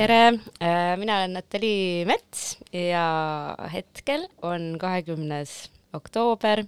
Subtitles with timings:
[0.00, 0.32] tere,
[0.96, 6.64] mina olen Natali Mets ja hetkel on kahekümnes oktoober.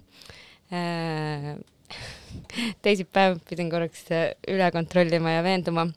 [2.85, 4.05] teisipäev, pidin korraks
[4.49, 5.87] üle kontrollima ja veenduma.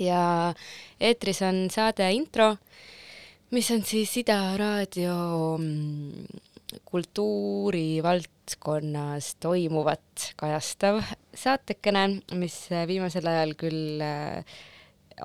[0.00, 0.54] ja
[1.00, 2.56] eetris on saade Intro,
[3.52, 5.58] mis on siis Ida Raadio
[6.88, 11.02] kultuurivaldkonnas toimuvat kajastav
[11.36, 14.00] saatekene, mis viimasel ajal küll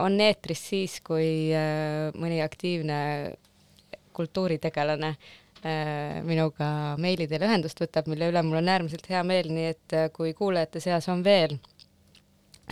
[0.01, 2.97] on eetris siis, kui äh, mõni aktiivne
[4.15, 6.67] kultuuritegelane äh, minuga
[7.01, 10.35] meili teel ühendust võtab, mille üle mul on äärmiselt hea meel, nii et äh, kui
[10.37, 11.57] kuulajate seas on veel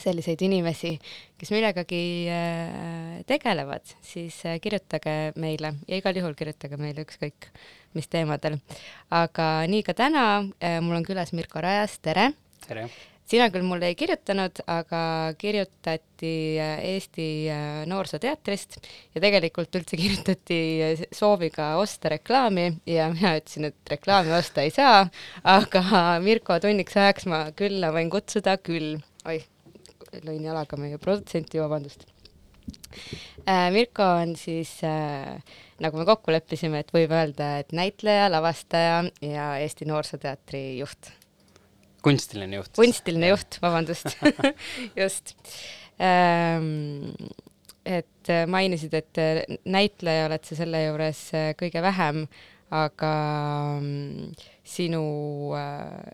[0.02, 0.95] selliseid inimesi,
[1.38, 2.00] kes millegagi
[3.30, 7.52] tegelevad, siis kirjutage meile ja igal juhul kirjutage meile ükskõik
[7.94, 8.58] mis teemadel.
[9.14, 10.26] aga nii ka täna,
[10.81, 12.31] mul on külas Mirko Rajas, tere!
[12.66, 12.90] tere!
[13.30, 15.02] Sina küll mulle ei kirjutanud, aga
[15.40, 18.80] kirjutati äh, Eesti äh, Noorsooteatrist
[19.16, 24.73] ja tegelikult üldse kirjutati äh, sooviga osta reklaami ja mina ütlesin, et reklaami osta ei
[24.75, 25.06] saa,
[25.44, 25.83] aga
[26.23, 28.98] Mirko tunniks ajaks ma külla võin kutsuda küll.
[29.30, 29.45] oih,
[30.23, 32.08] lõin jalaga meie produtsenti, vabandust.
[33.73, 35.39] Mirko on siis äh,
[35.83, 41.11] nagu me kokku leppisime, et võib öelda, et näitleja, lavastaja ja Eesti Noorsooteatri juht
[42.04, 42.73] kunstiline juht.
[42.78, 44.14] kunstiline juht, vabandust
[45.02, 45.36] just
[46.00, 47.14] ähm,.
[47.84, 52.23] et äh, mainisid, et äh, näitleja oled sa selle juures äh, kõige vähem,
[52.73, 53.14] aga
[53.76, 54.32] ähm,
[54.64, 55.04] sinu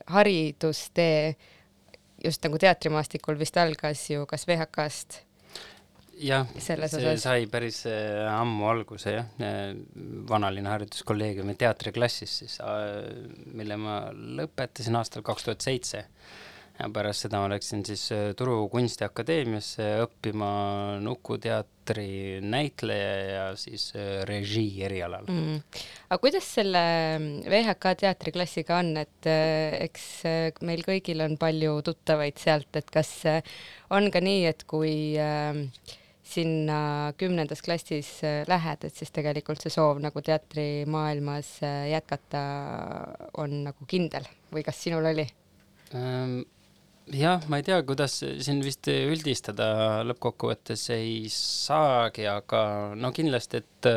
[0.09, 1.35] haridustee
[2.25, 5.21] just nagu teatrimaastikul vist algas ju kas VHK-st
[6.19, 9.71] jah, see sai päris äh, ammu alguse jah, äh,
[10.29, 13.25] vanalinna hariduskolleegiumi teatriklassis siis, äh,
[13.55, 16.05] mille ma lõpetasin aastal kaks tuhat seitse.
[16.79, 18.05] ja pärast seda ma läksin siis
[18.39, 20.51] Turu Kunstiakadeemiasse õppima
[21.03, 23.89] nukuteatri näitleja ja siis
[24.29, 25.27] režii erialal.
[25.27, 25.57] Mm..
[26.07, 26.83] aga kuidas selle
[27.51, 29.27] VHK teatriklassiga on, et
[29.89, 30.05] eks
[30.63, 33.11] meil kõigil on palju tuttavaid sealt, et kas
[33.91, 35.65] on ka nii, et kui äh,
[36.29, 36.79] sinna
[37.19, 42.43] kümnendas klassis äh, lähed, et siis tegelikult see soov nagu teatrimaailmas äh, jätkata
[43.41, 45.27] on nagu kindel või kas sinul oli
[45.97, 46.41] ähm,?
[47.09, 52.61] jah, ma ei tea, kuidas siin vist üldistada lõppkokkuvõttes ei saagi, aga
[52.99, 53.91] no kindlasti, et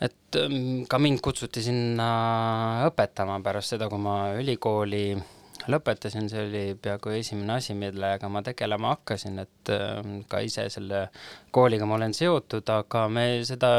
[0.00, 2.06] et ähm, ka mind kutsuti sinna
[2.88, 5.12] õpetama pärast seda, kui ma ülikooli
[5.68, 10.00] lõpetasin, see oli peaaegu esimene asi, millega ma tegelema hakkasin, et äh,
[10.30, 11.08] ka ise selle
[11.50, 13.74] kooliga ma olen seotud, aga me seda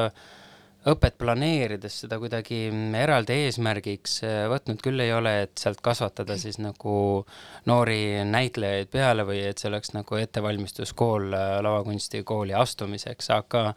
[0.89, 2.63] õpet planeerides seda kuidagi
[2.97, 6.95] eraldi eesmärgiks äh, võtnud küll ei ole, et sealt kasvatada siis nagu
[7.69, 13.67] noori näitlejaid peale või et see oleks nagu ettevalmistuskool äh, lavakunstikooli astumiseks, aga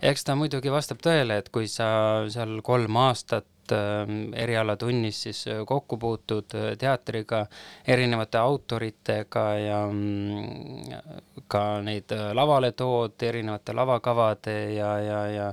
[0.00, 1.88] eks ta muidugi vastab tõele, et kui sa
[2.32, 7.46] seal kolm aastat Ähm, erialatunnis siis äh, kokku puutud äh, teatriga,
[7.88, 15.48] erinevate autoritega ja mm, ka neid äh, lavale tood, erinevate lavakavade ja, ja, ja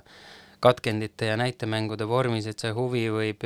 [0.64, 3.42] katkendite ja näitemängude vormis, et see huvi võib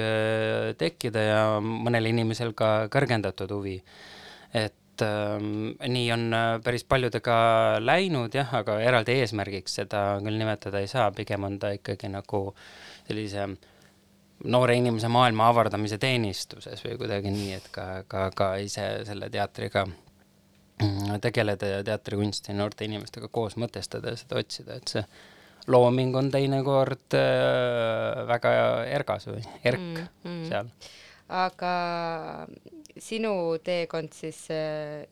[0.78, 3.80] tekkida ja mõnel inimesel ka kõrgendatud huvi.
[4.54, 6.28] et ähm, nii on
[6.64, 7.38] päris paljudega
[7.82, 12.44] läinud jah, aga eraldi eesmärgiks seda küll nimetada ei saa, pigem on ta ikkagi nagu
[13.08, 13.58] sellise äh,
[14.46, 19.86] noore inimese maailma avardamise teenistuses või kuidagi nii, et ka, ka, ka ise selle teatriga
[19.88, 25.03] mm, tegeleda ja teatrikunsti noorte inimestega koos mõtestada ja seda otsida, et see
[25.68, 28.53] looming on teinekord äh, väga
[28.94, 30.44] ergas või erk mm, mm.
[30.52, 30.72] seal.
[31.44, 31.74] aga
[33.02, 33.34] sinu
[33.64, 35.08] teekond siis äh,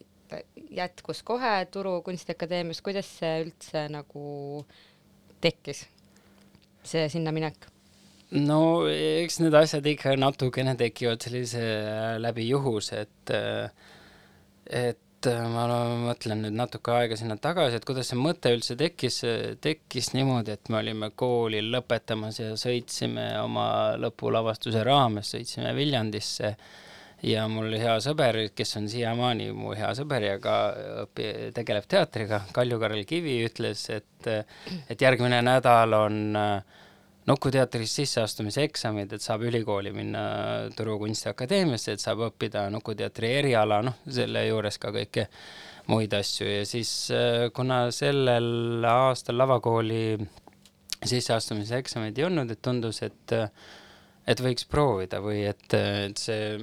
[0.72, 4.66] jätkus kohe Turu Kunstiakadeemias, kuidas see üldse nagu
[5.42, 5.86] tekkis,
[6.86, 7.75] see sinna minek?
[8.35, 8.59] No
[8.91, 13.91] eks need asjad ikka natukene tekivad sellise äh, läbi juhuse, et, äh,
[14.66, 15.66] et äh, ma
[16.06, 19.21] mõtlen nüüd natuke aega sinna tagasi, et kuidas see mõte üldse tekkis,
[19.63, 23.68] tekkis niimoodi, et me olime kooli lõpetamas ja sõitsime oma
[24.01, 26.56] lõpulavastuse raames, sõitsime Viljandisse.
[27.25, 30.56] Ja mul hea sõber, kes on siiamaani mu hea sõber ja ka
[31.06, 34.27] õpi-, tegeleb teatriga, Kalju-Karel Kivi ütles, et,
[34.92, 36.83] et järgmine nädal on äh,
[37.25, 40.25] Nukuteatris sisseastumise eksamid, et saab ülikooli minna
[40.77, 45.25] Turu Kunstiakadeemiasse, et saab õppida Nukuteatri eriala, noh, selle juures ka kõike
[45.89, 46.45] muid asju.
[46.45, 50.19] Ja siis äh, kuna sellel aastal lavakooli
[51.06, 53.36] sisseastumise eksameid ei olnud, et tundus, et
[54.25, 56.56] et võiks proovida või et, et see,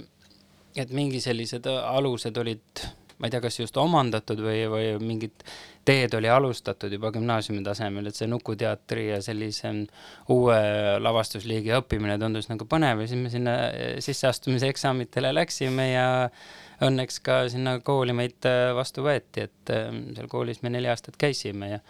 [0.74, 2.82] et mingi sellised alused olid
[3.22, 5.44] ma ei tea, kas just omandatud või, või mingit
[5.86, 9.70] teed oli alustatud juba gümnaasiumi tasemel, et see Nukuteatri ja sellise
[10.34, 10.58] uue
[11.02, 13.54] lavastusliigi õppimine tundus nagu põnev ja siis me sinna
[14.02, 16.08] sisseastumise eksamitele läksime ja
[16.82, 21.80] õnneks ka sinna kooli meid vastu võeti, et seal koolis me neli aastat käisime ja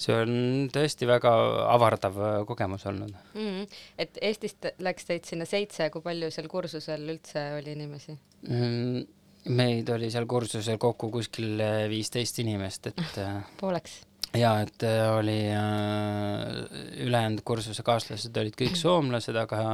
[0.00, 0.32] see on
[0.72, 1.34] tõesti väga
[1.74, 2.16] avardav
[2.48, 3.44] kogemus olnud mm.
[3.44, 3.78] -hmm.
[3.98, 8.16] et Eestist läks teid sinna seitse, kui palju seal kursusel üldse oli inimesi
[8.48, 9.17] mm,?
[9.48, 14.02] Meid oli seal kursusel kokku kuskil viisteist inimest, et äh, pooleks?
[14.36, 19.64] jaa, et äh, oli äh, ülejäänud kursuse kaaslased olid kõik soomlased, aga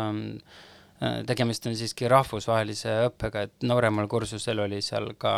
[1.26, 5.34] tegemist on siiski rahvusvahelise õppega, et nooremal kursusel oli seal ka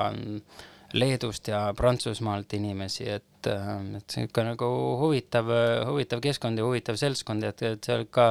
[0.94, 4.68] Leedust ja Prantsusmaalt inimesi, et, et see ikka nagu
[5.00, 5.48] huvitav,
[5.88, 8.28] huvitav keskkond ja huvitav seltskond, et, et seal ka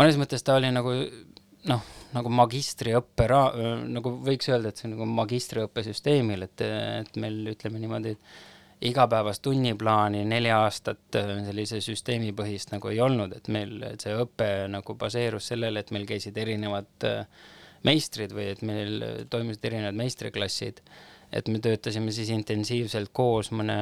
[0.00, 0.96] mõnes mõttes ta oli nagu
[1.70, 1.82] noh,
[2.12, 3.52] nagu magistriõppe ra-,
[3.88, 6.64] nagu võiks öelda, et see on nagu magistriõppesüsteemil, et,
[7.02, 13.48] et meil ütleme niimoodi, et igapäevast tunniplaani neli aastat sellise süsteemipõhist nagu ei olnud, et
[13.52, 17.06] meil et see õpe nagu baseerus sellele, et meil käisid erinevad
[17.86, 18.98] meistrid või et meil
[19.30, 20.82] toimusid erinevad meistriklassid.
[21.32, 23.76] Et me töötasime siis intensiivselt koos mõne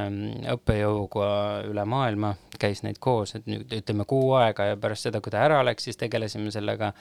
[0.52, 1.30] õppejõuga
[1.66, 5.42] üle maailma, käis neid koos, et nüüd ütleme kuu aega ja pärast seda, kui ta
[5.48, 6.92] ära läks, siis tegelesime sellega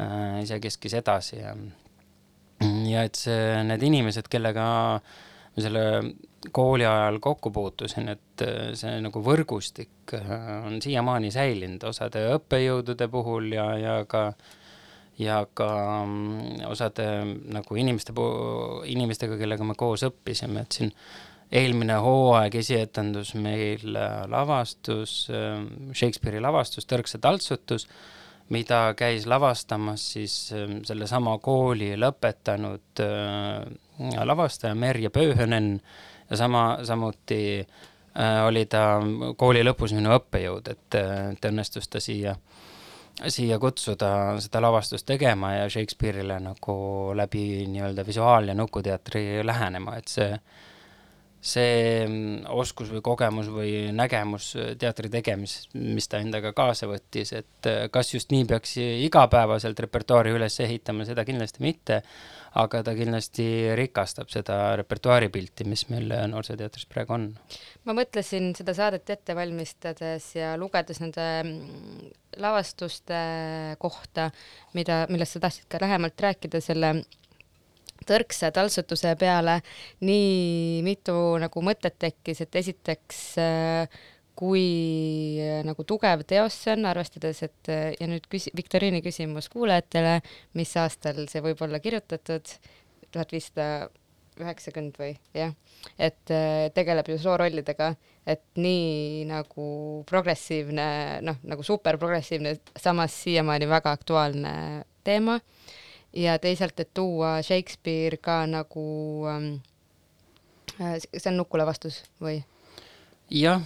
[0.00, 1.54] äh, isekeskis edasi ja
[2.88, 4.64] ja et see, need inimesed, kellega
[4.98, 5.84] ma selle
[6.54, 10.34] kooli ajal kokku puutusin, et äh, see nagu võrgustik äh,
[10.66, 14.30] on siiamaani säilinud osade õppejõudude puhul ja, ja ka
[15.18, 15.70] ja ka
[16.04, 17.08] mm, osade
[17.50, 18.14] nagu inimeste,
[18.86, 20.94] inimestega, kellega me koos õppisime, et siin
[21.50, 23.96] eelmine hooaeg esietendus meil
[24.30, 25.24] lavastus,
[25.96, 27.88] Shakespeare'i lavastus Tõrkse taltsutus,
[28.54, 35.80] mida käis lavastamas siis ähm, sellesama kooli lõpetanud äh, lavastaja Merje Pööhönen
[36.30, 37.66] ja sama, samuti
[38.18, 38.98] oli ta
[39.38, 42.58] kooli lõpus minu õppejõud, et, et õnnestus ta siia äh,
[43.26, 44.10] siia kutsuda
[44.42, 46.78] seda lavastust tegema ja Shakespeare'ile nagu
[47.18, 50.38] läbi nii-öelda visuaal- ja nukuteatri lähenema, et see,
[51.38, 52.06] see
[52.50, 58.32] oskus või kogemus või nägemus teatri tegemisest, mis ta endaga kaasa võttis, et kas just
[58.34, 62.00] nii peaks igapäevaselt repertuaari üles ehitama, seda kindlasti mitte,
[62.58, 63.46] aga ta kindlasti
[63.78, 67.28] rikastab seda repertuaaripilti, mis meil Noorsooteatris praegu on.
[67.86, 71.28] ma mõtlesin seda saadet ette valmistades ja lugedes nende
[72.38, 73.20] lavastuste
[73.78, 74.30] kohta,
[74.74, 76.96] mida, millest sa tahtsid ka lähemalt rääkida, selle
[78.06, 79.58] tõrksa taltsutuse peale.
[80.04, 84.00] Nii mitu nagu mõtet tekkis, et esiteks äh,
[84.38, 84.64] kui
[85.42, 90.18] äh, nagu tugev teos see on, arvestades, et äh, ja nüüd küsi-, viktoriini küsimus kuulajatele,
[90.58, 92.52] mis aastal see võib olla kirjutatud,
[93.08, 93.88] tuhat viissada
[94.38, 95.16] üheksakümmend või?
[95.34, 95.50] Jah,
[95.98, 96.30] et
[96.76, 97.88] tegeleb ju soorollidega,
[98.22, 99.64] et nii nagu
[100.06, 100.86] progressiivne,
[101.26, 104.54] noh, nagu super progressiivne, samas siiamaani väga aktuaalne
[105.02, 105.40] teema
[106.18, 108.84] ja teisalt, et tuua Shakespeare ka nagu
[109.30, 109.50] ähm,,
[110.78, 112.40] see on Nukula vastus või?
[113.30, 113.62] jah,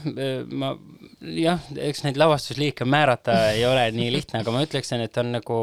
[0.50, 0.72] ma,
[1.20, 5.58] jah, eks neid lavastusliike määrata ei ole nii lihtne, aga ma ütleksin, et on nagu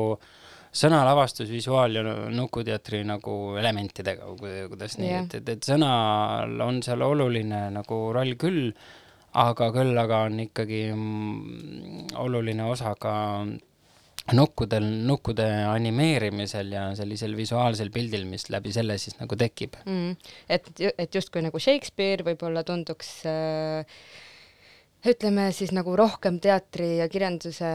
[0.69, 7.01] sõnalavastus, visuaal ja nukuteatri nagu elementidega, kuidas nii yeah., et, et, et sõnal on seal
[7.05, 8.69] oluline nagu roll küll,
[9.39, 13.15] aga küll aga on ikkagi mm, oluline osa ka
[14.35, 20.17] nukkudel, nukkude animeerimisel ja sellisel visuaalsel pildil, mis läbi selle siis nagu tekib mm..
[20.49, 24.01] et, et justkui nagu Shakespeare võib-olla tunduks äh,
[25.07, 27.69] ütleme siis nagu rohkem teatri ja kirjanduse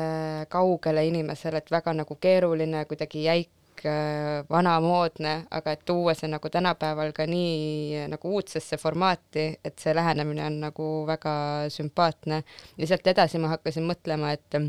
[0.53, 6.51] kaugele inimesele, et väga nagu keeruline, kuidagi jäik äh, vanamoodne, aga et tuua see nagu
[6.53, 11.35] tänapäeval ka nii nagu uudsesse formaati, et see lähenemine on nagu väga
[11.73, 12.43] sümpaatne.
[12.79, 14.61] ja sealt edasi ma hakkasin mõtlema, et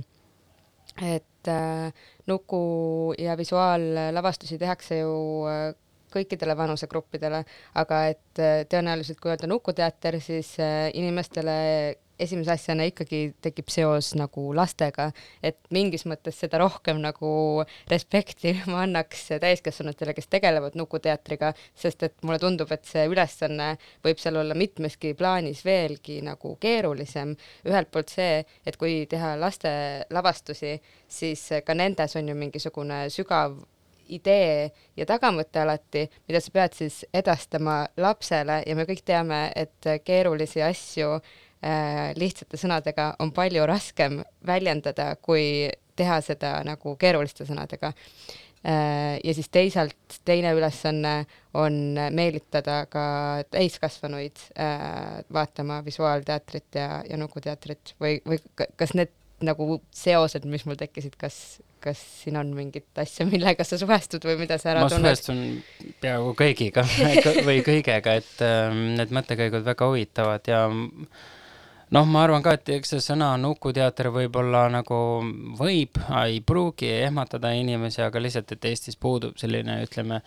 [1.04, 5.16] et äh, nuku- ja visuaallavastusi tehakse ju
[5.50, 5.74] äh,
[6.16, 7.44] kõikidele vanusegruppidele,
[7.82, 10.56] aga et äh, tõenäoliselt kui öelda Nukuteater, siis
[10.94, 11.58] inimestele
[12.20, 15.10] esimese asjana ikkagi tekib seos nagu lastega,
[15.44, 17.30] et mingis mõttes seda rohkem nagu
[17.92, 24.22] respekti ma annaks täiskasvanutele, kes tegelevad Nukuteatriga, sest et mulle tundub, et see ülesanne võib
[24.22, 27.36] seal olla mitmeski plaanis veelgi nagu keerulisem.
[27.68, 29.72] ühelt poolt see, et kui teha laste
[30.14, 30.76] lavastusi,
[31.08, 33.58] siis ka nendes on ju mingisugune sügav
[34.06, 39.90] idee ja tagamõte alati, mida sa pead siis edastama lapsele ja me kõik teame, et
[40.06, 41.45] keerulisi asju Äh,
[42.18, 47.94] lihtsate sõnadega on palju raskem väljendada, kui teha seda nagu keeruliste sõnadega.
[49.24, 53.06] ja siis teisalt teine ülesanne on meelitada ka
[53.54, 54.42] täiskasvanuid
[55.34, 58.42] vaatama visuaalteatrit ja, ja nukuteatrit või, või
[58.78, 61.38] kas need nagu seosed, mis mul tekkisid, kas,
[61.84, 65.04] kas siin on mingit asja, millega sa suhestud või mida sa ära ma tunned?
[65.04, 66.86] ma suhestun peaaegu kõigiga
[67.48, 70.66] või kõigega, et ähm, need mõttekäigud väga huvitavad ja
[71.94, 75.00] noh, ma arvan ka, et eks see sõna nukuteater võib-olla nagu
[75.60, 80.22] võib, ei pruugi ehmatada inimesi, aga lihtsalt, et Eestis puudub selline, ütleme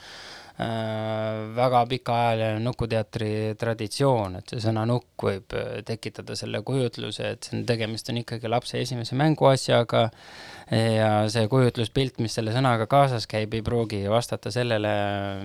[0.58, 7.54] väga pikaajaline nukuteatri traditsioon, et see sõna nukk võib äh, tekitada selle kujutluse, et see
[7.54, 10.08] on, tegemist on ikkagi lapse esimese mänguasjaga.
[10.68, 14.90] Ja see kujutluspilt, mis selle sõnaga kaasas käib, ei pruugi vastata sellele,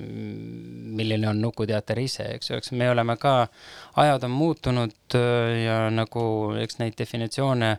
[0.03, 2.49] milline on nukuteater ise, eks.
[2.49, 3.35] Ju, eks me oleme ka,
[4.03, 6.25] ajad on muutunud äh, ja nagu
[6.59, 7.69] eks neid definitsioone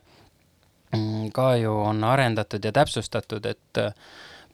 [0.94, 3.84] mm, ka ju on arendatud ja täpsustatud, et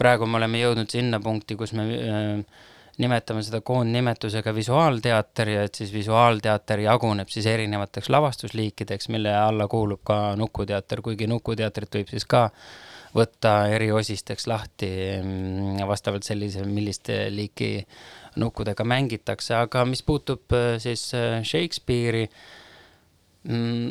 [0.00, 2.66] praegu me oleme jõudnud sinna punkti, kus me äh,
[3.00, 10.02] nimetame seda koondnimetusega visuaalteater ja et siis visuaalteater jaguneb siis erinevateks lavastusliikideks, mille alla kuulub
[10.04, 12.48] ka nukuteater, kuigi nukuteatrit võib siis ka
[13.16, 17.72] võtta eri osisteks lahti mm, vastavalt sellise, milliste liiki
[18.40, 22.28] nukkudega mängitakse, aga mis puutub äh, siis äh, Shakespeare'i,
[23.48, 23.88] mm,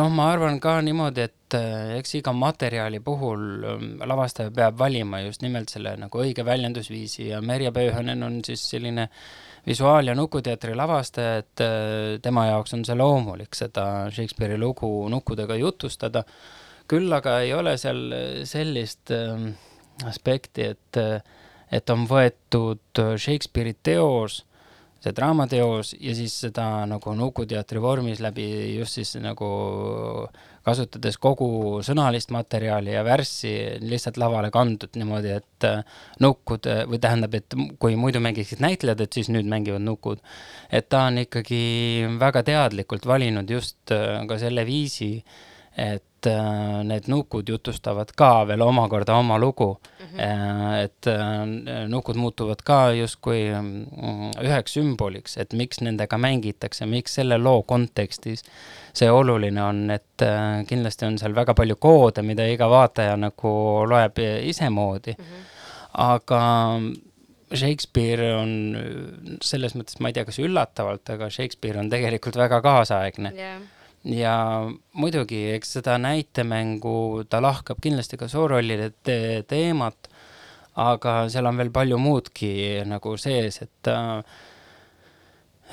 [0.00, 5.22] noh, ma arvan ka niimoodi, et äh, eks iga materjali puhul ähm, lavastaja peab valima
[5.24, 9.08] just nimelt selle nagu õige väljendusviisi ja Merje Pööhanen on siis selline
[9.66, 15.58] visuaal- ja nukuteatri lavastaja, et äh, tema jaoks on see loomulik seda Shakespeare'i lugu nukkudega
[15.58, 16.24] jutustada.
[16.86, 18.12] küll aga ei ole seal
[18.46, 19.48] sellist ähm,
[20.06, 21.00] aspekti, et,
[21.72, 24.44] et on võetud Shakespeare'i teos
[25.02, 29.48] see draamateos ja siis seda nagu Nukuteatri vormis läbi just siis nagu
[30.66, 33.52] kasutades kogu sõnalist materjali ja värssi
[33.86, 39.18] lihtsalt lavale kandud niimoodi, et äh, nukud või tähendab, et kui muidu mängiksid näitlejad, et
[39.18, 40.24] siis nüüd mängivad nukud.
[40.70, 41.62] et ta on ikkagi
[42.18, 45.12] väga teadlikult valinud just äh, ka selle viisi,
[45.76, 50.06] et äh, need nukud jutustavad ka veel omakorda oma lugu mm.
[50.06, 50.84] -hmm.
[50.84, 57.38] et äh, nukud muutuvad ka justkui mm, üheks sümboliks, et miks nendega mängitakse, miks selle
[57.38, 58.44] loo kontekstis
[58.94, 60.24] see oluline on, et
[60.68, 63.52] kindlasti on seal väga palju koode, mida iga vaataja nagu
[63.88, 65.24] loeb isemoodi mm.
[65.24, 65.44] -hmm.
[65.92, 66.42] aga
[67.54, 68.76] Shakespeare on
[69.42, 73.62] selles mõttes, ma ei tea, kas üllatavalt, aga Shakespeare on tegelikult väga kaasaegne yeah
[74.14, 74.36] ja
[74.92, 80.10] muidugi, eks seda näitemängu, ta lahkab kindlasti ka soorollide te teemat,
[80.76, 82.52] aga seal on veel palju muudki
[82.86, 83.92] nagu sees, et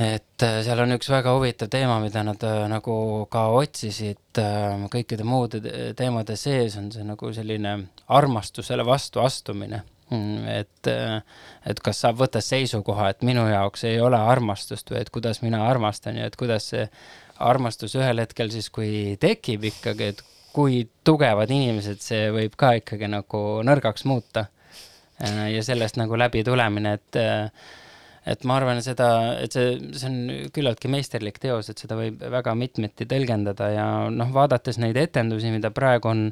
[0.01, 2.95] et seal on üks väga huvitav teema, mida nad nagu
[3.29, 4.41] ka otsisid
[4.89, 5.61] kõikide muude
[5.97, 7.75] teemade sees, on see nagu selline
[8.09, 10.89] armastusele vastuastumine et,
[11.69, 15.63] et kas saab võtta seisukoha, et minu jaoks ei ole armastust või et kuidas mina
[15.67, 16.87] armastan ja et kuidas see
[17.43, 20.23] armastus ühel hetkel siis, kui tekib ikkagi, et
[20.53, 24.47] kui tugevad inimesed see võib ka ikkagi nagu nõrgaks muuta.
[25.23, 27.71] Äh, ja sellest nagu läbitulemine, et, äh,
[28.29, 29.07] et ma arvan seda,
[29.43, 34.33] et see, see on küllaltki meisterlik teos, et seda võib väga mitmeti tõlgendada ja noh,
[34.33, 36.27] vaadates neid etendusi, mida praegu on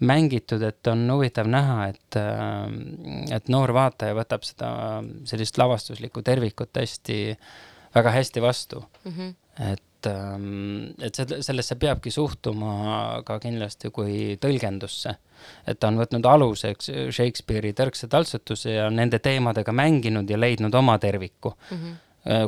[0.00, 4.70] mängitud, et on huvitav näha, et, äh, et noor vaataja võtab seda
[5.28, 7.20] sellist lavastuslikku tervikut hästi,
[7.96, 9.12] väga hästi vastu mm.
[9.12, 9.34] -hmm.
[9.72, 15.16] et et, ähm, et selle, sellesse peabki suhtuma ka kindlasti kui tõlgendusse.
[15.66, 20.98] et ta on võtnud aluseks Shakespeare'i tõrkse taltsutuse ja nende teemadega mänginud ja leidnud oma
[20.98, 21.76] terviku mm.
[21.76, 21.98] -hmm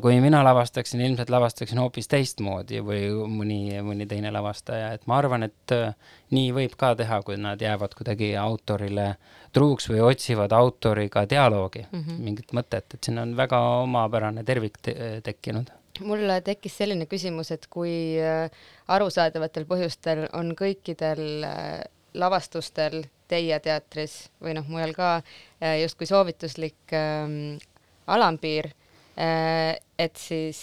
[0.02, 5.42] kui mina lavastaksin, ilmselt lavastaksin hoopis teistmoodi või mõni, mõni teine lavastaja, et ma arvan,
[5.48, 5.94] et äh,
[6.30, 9.14] nii võib ka teha, kui nad jäävad kuidagi autorile
[9.52, 12.20] truuks või otsivad autoriga dialoogi mm, -hmm.
[12.20, 17.66] mingit mõtet, et siin on väga omapärane tervik te tekkinud mul tekkis selline küsimus, et
[17.70, 18.46] kui äh,
[18.92, 21.82] arusaadavatel põhjustel on kõikidel äh,
[22.14, 27.58] lavastustel teie teatris või noh, mujal ka äh, justkui soovituslik ähm,
[28.06, 28.72] alampiir
[29.12, 30.58] et siis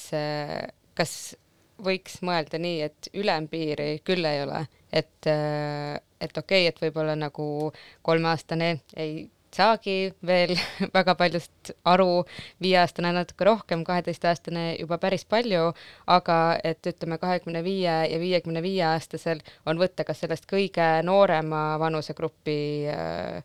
[0.98, 1.12] kas
[1.86, 7.46] võiks mõelda nii, et ülempiiri küll ei ole, et et okei okay,, et võib-olla nagu
[8.02, 10.56] kolmeaastane ei saagi veel
[10.98, 12.24] väga paljust aru,
[12.62, 15.72] viieaastane natuke rohkem, kaheteistaastane juba päris palju,
[16.08, 21.78] aga et ütleme, kahekümne viie ja viiekümne viie aastasel on võtta kas sellest kõige noorema
[21.82, 22.60] vanusegrupi
[22.94, 23.44] äh,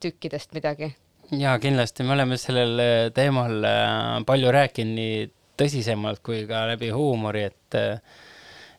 [0.00, 0.94] tükkidest midagi?
[1.32, 5.24] jaa, kindlasti, me oleme sellel äh, teemal äh, palju rääkinud nii
[5.60, 7.76] tõsisemalt kui ka läbi huumori, et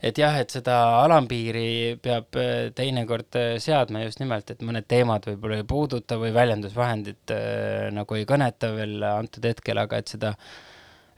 [0.06, 5.26] et jah, et seda alampiiri peab äh, teinekord äh, seadma just nimelt, et mõned teemad
[5.32, 10.36] võib-olla ei puuduta või väljendusvahendid äh, nagu ei kõneta veel antud hetkel, aga et seda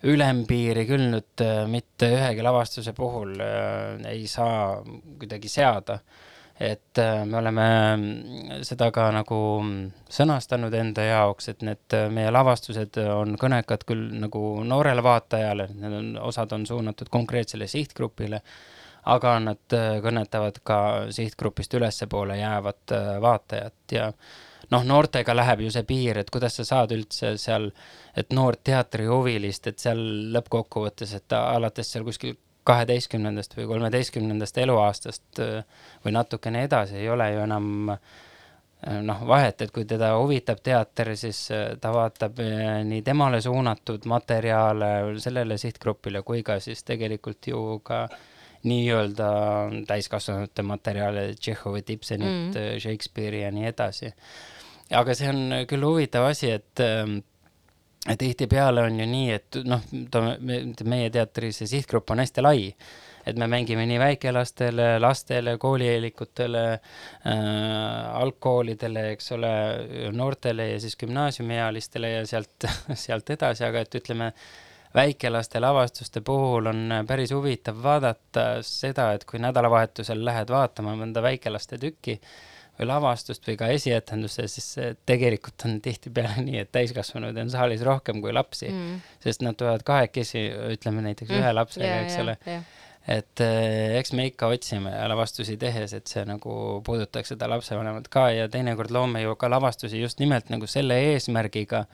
[0.06, 4.78] ülempiiri küll nüüd äh, mitte ühegi lavastuse puhul äh, ei saa
[5.18, 6.00] kuidagi seada.
[6.58, 7.66] Et äh, me oleme
[7.98, 9.40] mm, seda ka nagu
[10.10, 16.10] sõnastanud enda jaoks, et need meie lavastused on kõnekad küll nagu noorele vaatajale, need on,
[16.30, 18.42] osad on suunatud konkreetsele sihtgrupile,
[19.16, 20.80] aga nad äh, kõnetavad ka
[21.16, 24.10] sihtgrupist ülespoole jäävat vaatajat ja
[24.72, 27.72] noh, noortega läheb ju see piir, et kuidas sa saad üldse seal,
[28.18, 30.02] et noort teatrihuvilist, et seal
[30.36, 32.36] lõppkokkuvõttes, et alates seal kuskil
[32.68, 38.00] kaheteistkümnendast või kolmeteistkümnendast eluaastast äh, või natukene edasi ei ole ju enam äh,
[39.08, 42.42] noh, vahet, et kui teda huvitab teater, siis äh, ta vaatab
[42.90, 44.92] nii temale suunatud materjale
[45.24, 48.08] sellele sihtgrupile kui ka siis tegelikult ju ka
[48.68, 49.30] nii-öelda
[49.88, 54.12] täiskasvanute materjale, Tšehhovit, Ibsenit mm., Shakespeare'i ja nii edasi.
[54.96, 57.20] aga see on küll huvitav asi, et ähm,
[58.16, 59.84] tihtipeale on ju nii, et noh,
[60.88, 62.70] meie teatris see sihtgrupp on hästi lai,
[63.28, 67.34] et me mängime nii väikelastele, lastele, koolieelikutele äh,,
[68.22, 69.52] algkoolidele, eks ole,
[70.16, 72.70] noortele ja siis gümnaasiumiealistele ja sealt,
[73.06, 74.32] sealt edasi, aga et ütleme,
[74.98, 81.78] väikelaste lavastuste puhul on päris huvitav vaadata seda, et kui nädalavahetusel lähed vaatama mõnda väikelaste
[81.82, 82.18] tükki,
[82.78, 84.68] või lavastust või ka esietendusse, siis
[85.08, 89.86] tegelikult on tihtipeale nii, et täiskasvanuid on saalis rohkem kui lapsi mm., sest nad tulevad
[89.88, 91.40] kahekesi, ütleme näiteks mm.
[91.42, 92.52] ühe lapsega yeah,, eks ole yeah,.
[92.60, 92.84] Yeah.
[93.18, 98.30] et eh, eks me ikka otsime lavastusi tehes, et see nagu puudutaks seda lapsevanemat ka
[98.36, 101.86] ja teinekord loome ju ka lavastusi just nimelt nagu selle eesmärgiga,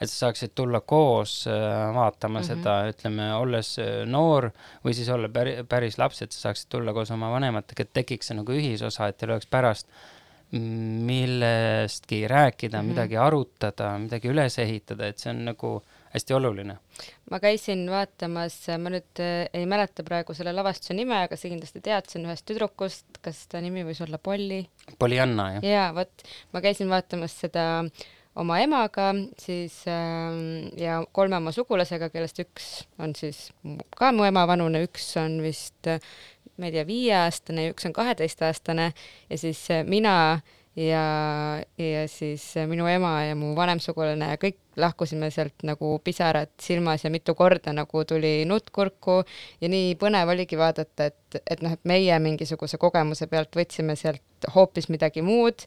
[0.00, 2.46] et sa saaksid tulla koos äh, vaatama mm -hmm.
[2.46, 4.50] seda, ütleme, olles äh, noor
[4.84, 8.30] või siis olla päri, päris laps, et sa saaksid tulla koos oma vanematega, et tekiks
[8.30, 9.86] see nagu ühisosa, et teil oleks pärast
[10.50, 12.88] millestki rääkida mm, -hmm.
[12.88, 15.82] midagi arutada, midagi üles ehitada, et see on nagu
[16.14, 16.76] hästi oluline.
[17.30, 21.80] ma käisin vaatamas, ma nüüd äh, ei mäleta praegu selle lavastuse nime, aga sa kindlasti
[21.80, 24.64] tead, see on ühest tüdrukust, kas ta nimi võis olla Polly?
[24.98, 25.64] Polyanna, jah.
[25.64, 30.38] jaa, vot, ma käisin vaatamas seda äh, oma emaga siis äh,
[30.78, 32.68] ja kolme oma sugulasega, kellest üks
[33.02, 33.48] on siis
[33.98, 35.90] ka mu ema vanune, üks on vist
[36.58, 38.92] ma ei tea, viieaastane ja üks on kaheteistaastane.
[39.30, 40.40] Ja siis äh, mina
[40.76, 41.04] ja,
[41.78, 46.52] ja siis äh, minu ema ja mu vanem sugulane ja kõik lahkusime sealt nagu pisarad
[46.62, 49.20] silmas ja mitu korda nagu tuli nutt kurku
[49.60, 54.50] ja nii põnev oligi vaadata, et, et noh, et meie mingisuguse kogemuse pealt võtsime sealt
[54.54, 55.66] hoopis midagi muud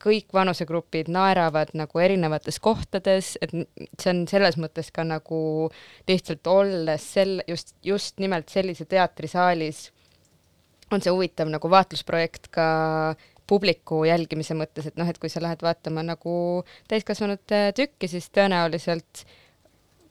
[0.00, 5.70] kõik vanusegrupid naeravad nagu erinevates kohtades, et see on selles mõttes ka nagu
[6.08, 9.88] lihtsalt olles sel-, just, just nimelt sellise teatrisaalis
[10.90, 12.66] on see huvitav nagu vaatlusprojekt ka
[13.50, 16.34] publiku jälgimise mõttes, et noh, et kui sa lähed vaatama nagu
[16.90, 19.24] täiskasvanute tükki, siis tõenäoliselt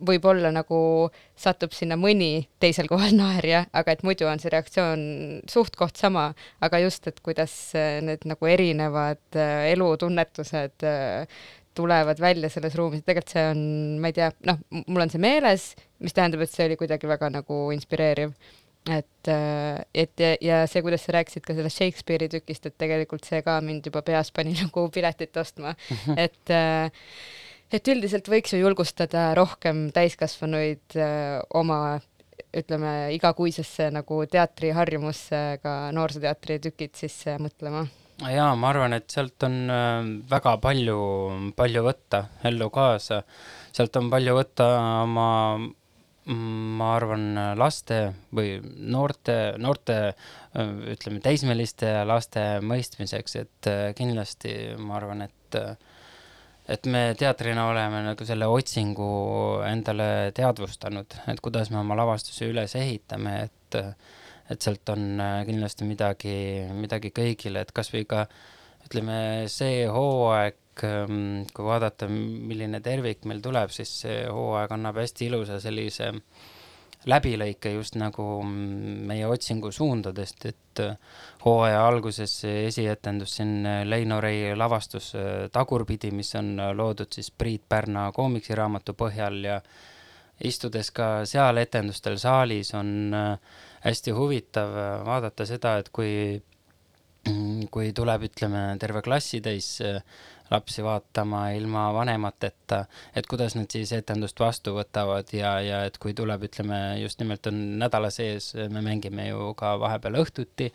[0.05, 0.79] võib-olla nagu
[1.39, 5.01] satub sinna mõni teisel kohal naerja, aga et muidu on see reaktsioon
[5.49, 6.29] suht-koht sama,
[6.65, 11.41] aga just, et kuidas äh, need nagu erinevad äh, elutunnetused äh,
[11.77, 13.59] tulevad välja selles ruumis, tegelikult see on,
[14.01, 14.57] ma ei tea, noh,
[14.88, 15.71] mul on see meeles,
[16.03, 18.33] mis tähendab, et see oli kuidagi väga nagu inspireeriv.
[18.89, 23.43] Et, et ja, ja see, kuidas sa rääkisid ka sellest Shakespeare'i tükist, et tegelikult see
[23.45, 25.75] ka mind juba peas pani nagu piletit ostma,
[26.25, 26.89] et äh,
[27.71, 31.99] et üldiselt võiks ju julgustada rohkem täiskasvanuid öö, oma
[32.55, 37.86] ütleme, igakuisesse nagu teatriharjumusse ka noorsooteatri tükid sisse mõtlema.
[38.19, 39.60] jaa, ma arvan, et sealt on
[40.29, 40.99] väga palju,
[41.55, 43.21] palju võtta ellu kaasa.
[43.71, 44.69] sealt on palju võtta
[45.03, 45.27] oma,
[46.79, 47.27] ma arvan,
[47.58, 48.01] laste
[48.36, 49.99] või noorte, noorte
[50.55, 55.62] ütleme, teismeliste laste mõistmiseks, et kindlasti ma arvan, et
[56.69, 59.10] et me teatrina oleme nagu selle otsingu
[59.67, 63.79] endale teadvustanud, et kuidas me oma lavastusi üles ehitame, et,
[64.53, 66.36] et sealt on äh, kindlasti midagi,
[66.77, 68.27] midagi kõigile, et kasvõi ka
[68.86, 69.19] ütleme,
[69.51, 75.60] see hooaeg, ähm, kui vaadata, milline tervik meil tuleb, siis see hooaeg annab hästi ilusa
[75.63, 76.55] sellise äh,
[77.07, 80.97] läbilõike just nagu meie otsingu suundadest, et äh,
[81.45, 87.63] hooaja alguses esietendus siin äh, Leino Rei lavastus äh, Tagurpidi, mis on loodud siis Priit
[87.69, 89.62] Pärna koomiksiraamatu põhjal ja
[90.43, 93.15] istudes ka seal etendustel saalis on
[93.83, 94.71] hästi huvitav
[95.07, 96.39] vaadata seda, et kui
[97.69, 99.81] kui tuleb, ütleme, terve klassitäis
[100.51, 102.83] lapsi vaatama ilma vanemateta,
[103.15, 107.47] et kuidas nad siis etendust vastu võtavad ja, ja et kui tuleb, ütleme, just nimelt
[107.51, 110.71] on nädala sees, me mängime ju ka vahepeal õhtuti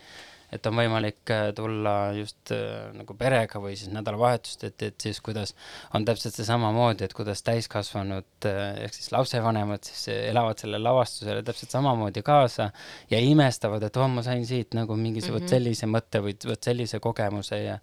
[0.53, 5.19] et on võimalik äh, tulla just äh, nagu perega või siis nädalavahetust, et, et siis
[5.25, 5.55] kuidas
[5.97, 11.43] on täpselt see samamoodi, et kuidas täiskasvanud äh, ehk siis lapsevanemad siis elavad sellele lavastusele
[11.45, 12.69] täpselt samamoodi kaasa
[13.11, 15.55] ja imestavad, et oh, ma sain siit nagu mingisuguse mm -hmm.
[15.57, 17.79] sellise mõtte või vot sellise kogemuse ja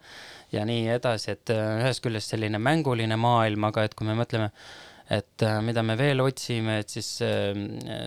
[0.52, 4.50] ja nii edasi, et ühest küljest selline mänguline maailm, aga et kui me mõtleme
[5.10, 7.08] et mida me veel otsime, et siis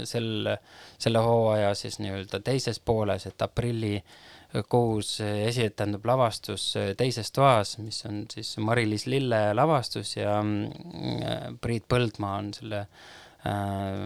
[0.10, 0.30] sel,
[0.98, 4.35] selle hooaja siis nii-öelda teises pooles, et aprilli äh,
[4.70, 12.40] kuus esietendub lavastus Teises toas, mis on siis Mari-Liis Lille lavastus ja mm, Priit Põldmaa
[12.42, 12.82] on selle
[13.48, 14.02] äh,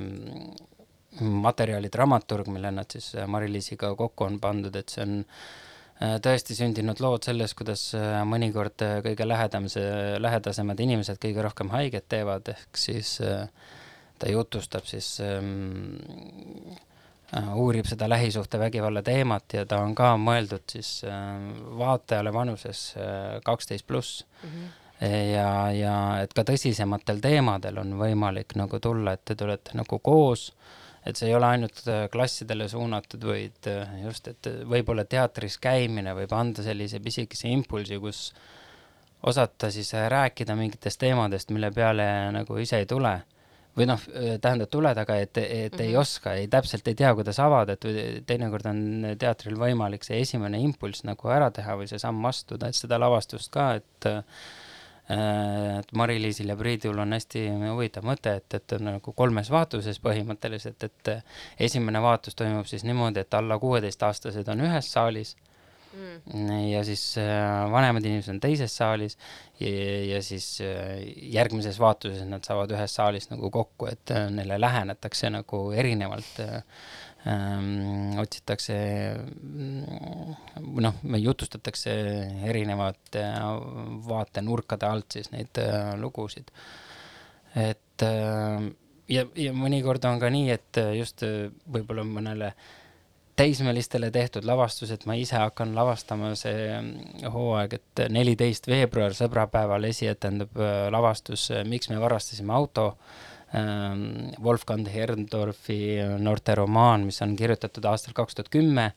[1.20, 7.02] materjali dramaturg, mille nad siis Mari-Liisiga kokku on pandud, et see on äh, tõesti sündinud
[7.04, 12.84] lood sellest, kuidas äh, mõnikord kõige lähedam, see, lähedasemad inimesed kõige rohkem haiget teevad, ehk
[12.88, 13.48] siis äh,
[14.20, 15.98] ta jutustab siis ähm,
[16.70, 16.89] Äh,
[17.56, 21.38] uurib seda lähisuhtevägivalla teemat ja ta on ka mõeldud siis äh,
[21.78, 24.26] vaatajale vanuses äh, kaksteist pluss.
[24.44, 24.70] Mhm.
[25.34, 30.50] ja, ja et ka tõsisematel teemadel on võimalik nagu tulla, et te tulete nagu koos,
[31.08, 33.70] et see ei ole ainult klassidele suunatud, vaid
[34.04, 38.34] just, et võib-olla teatris käimine võib anda sellise pisikese impulsi, kus
[39.24, 43.22] osata siis rääkida mingitest teemadest, mille peale nagu ise ei tule
[43.78, 44.02] või noh,
[44.42, 45.84] tähendab, tule taga, et, et mm -hmm.
[45.84, 46.00] ei mhm.
[46.02, 48.82] oska, ei täpselt ei tea, kuidas avada, et teinekord on
[49.20, 53.52] teatril võimalik see esimene impulss nagu ära teha või see samm astuda, et seda lavastust
[53.52, 54.12] ka, et
[55.10, 60.84] et Mari-Liisil ja Priidul on hästi huvitav mõte, et, et on nagu kolmes vaatuses põhimõtteliselt,
[60.84, 61.10] et
[61.60, 65.36] esimene vaatus toimub siis niimoodi, et alla kuueteistaastased on ühes saalis
[65.94, 66.70] mm..
[66.72, 69.18] ja siis äh, vanemad inimesed on teises saalis
[69.60, 69.70] ja,
[70.16, 71.00] ja siis äh,
[71.34, 76.42] järgmises vaatuses nad saavad ühes saalis nagu kokku, et äh, neile lähenetakse nagu erinevalt
[77.28, 78.76] ähm, otsitakse,
[79.44, 80.36] mm,
[80.86, 81.96] noh, jutustatakse
[82.50, 83.26] erinevate
[84.08, 86.52] vaatenurkade alt siis neid äh, lugusid.
[87.56, 88.70] et äh,
[89.10, 91.26] ja, ja mõnikord on ka nii, et just
[91.66, 92.78] võib-olla mõnele äh,
[93.40, 100.60] täismelistele tehtud lavastused, ma ise hakkan lavastama see mm, hooaeg, et neliteist veebruar, sõbrapäeval esietendub
[100.60, 102.92] äh, lavastus äh, Miks me varastasime auto.
[103.56, 108.92] Ähm, Wolfgang Herndorfi noorteromaan, mis on kirjutatud aastal kaks tuhat kümme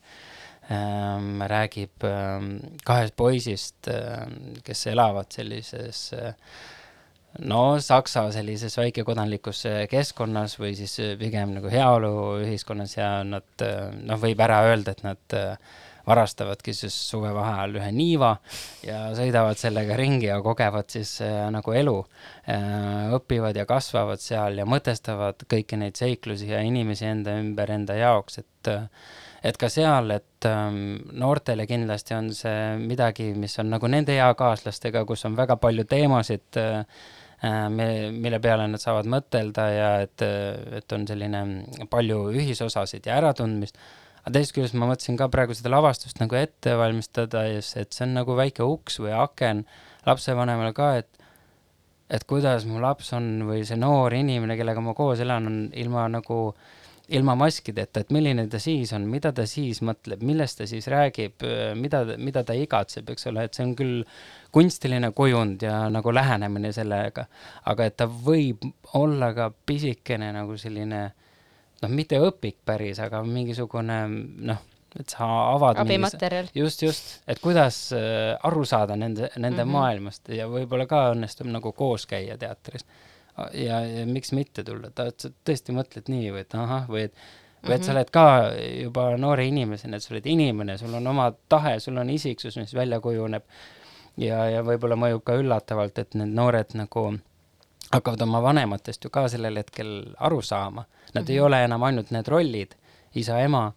[0.69, 2.51] ähm, räägib ähm,
[2.85, 3.89] kahest poisist,
[4.63, 6.35] kes elavad sellises äh,
[7.41, 13.65] no Saksa sellises väikekodanlikus keskkonnas või siis pigem nagu heaoluühiskonnas ja nad
[14.03, 15.39] noh, võib ära öelda, et nad
[16.07, 18.33] varastavadki siis suvevaheajal ühe niiva
[18.83, 21.97] ja sõidavad sellega ringi ja kogevad siis äh, nagu elu
[22.51, 23.13] äh,.
[23.17, 28.43] õpivad ja kasvavad seal ja mõtestavad kõiki neid seiklusi ja inimesi enda ümber enda jaoks,
[28.43, 28.73] et
[29.43, 35.03] et ka seal, et ähm, noortele kindlasti on see midagi, mis on nagu nende eakaaslastega,
[35.03, 40.23] kus on väga palju teemasid äh, Äh, mille peale nad saavad mõtelda ja et,
[40.79, 41.41] et on selline
[41.91, 43.79] palju ühisosasid ja äratundmist.
[44.23, 48.15] aga teisest küljest ma mõtlesin ka praegu seda lavastust nagu ette valmistada, et see on
[48.21, 49.65] nagu väike uks või aken
[50.07, 51.23] lapsevanemale ka, et
[52.13, 56.05] et kuidas mu laps on või see noor inimene, kellega ma koos elan, on ilma
[56.11, 56.53] nagu
[57.09, 61.43] ilma maskideta, et milline ta siis on, mida ta siis mõtleb, millest ta siis räägib,
[61.75, 64.05] mida, mida ta igatseb, eks ole, et see on küll
[64.55, 67.25] kunstiline kujund ja nagu lähenemine sellega,
[67.69, 68.63] aga et ta võib
[68.95, 71.01] olla ka pisikene nagu selline
[71.83, 73.99] noh, mitte õpik päris, aga mingisugune
[74.51, 74.63] noh,
[74.99, 76.51] et sa avad abimaterjal.
[76.55, 79.73] just, just, et kuidas äh, aru saada nende, nende mm -hmm.
[79.73, 82.85] maailmast ja võib-olla ka õnnestub nagu koos käia teatris.
[83.53, 87.23] Ja, ja miks mitte tulla, ta, sa tõesti mõtled nii või et ahah, või et
[87.63, 87.97] või et sa mhm.
[87.97, 88.25] oled ka
[88.83, 92.73] juba noore inimesena, et sa oled inimene, sul on oma tahe, sul on isiksus, mis
[92.75, 93.45] välja kujuneb
[94.19, 97.05] ja, ja võib-olla mõjub ka üllatavalt, et need noored nagu
[97.93, 99.93] hakkavad oma vanematest ju ka sellel hetkel
[100.27, 100.83] aru saama.
[101.13, 101.31] Nad mm -hmm.
[101.31, 101.45] ei mhm.
[101.45, 102.75] ole enam ainult need rollid,
[103.15, 103.71] isa-ema,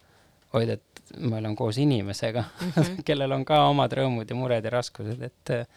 [0.53, 0.83] vaid et
[1.17, 3.03] me oleme koos inimesega mm, -hmm.
[3.07, 5.69] kellel on ka omad rõõmud ja mured ja raskused, et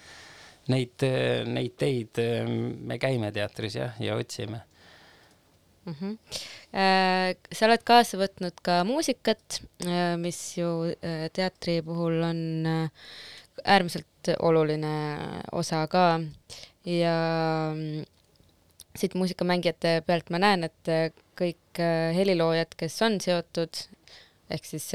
[0.71, 4.63] neid, äh, neid teid äh, me käime teatris jah, ja otsime
[5.85, 5.95] mm.
[5.95, 6.15] -hmm.
[7.53, 9.63] sa oled kaasa võtnud ka muusikat,
[10.21, 10.95] mis ju
[11.33, 12.41] teatri puhul on
[13.65, 14.95] äärmiselt oluline
[15.53, 16.21] osa ka
[16.85, 17.17] ja
[17.75, 18.05] mm,
[18.97, 23.85] siit muusikamängijate pealt ma näen, et kõik äh, heliloojad, kes on seotud,
[24.53, 24.89] ehk siis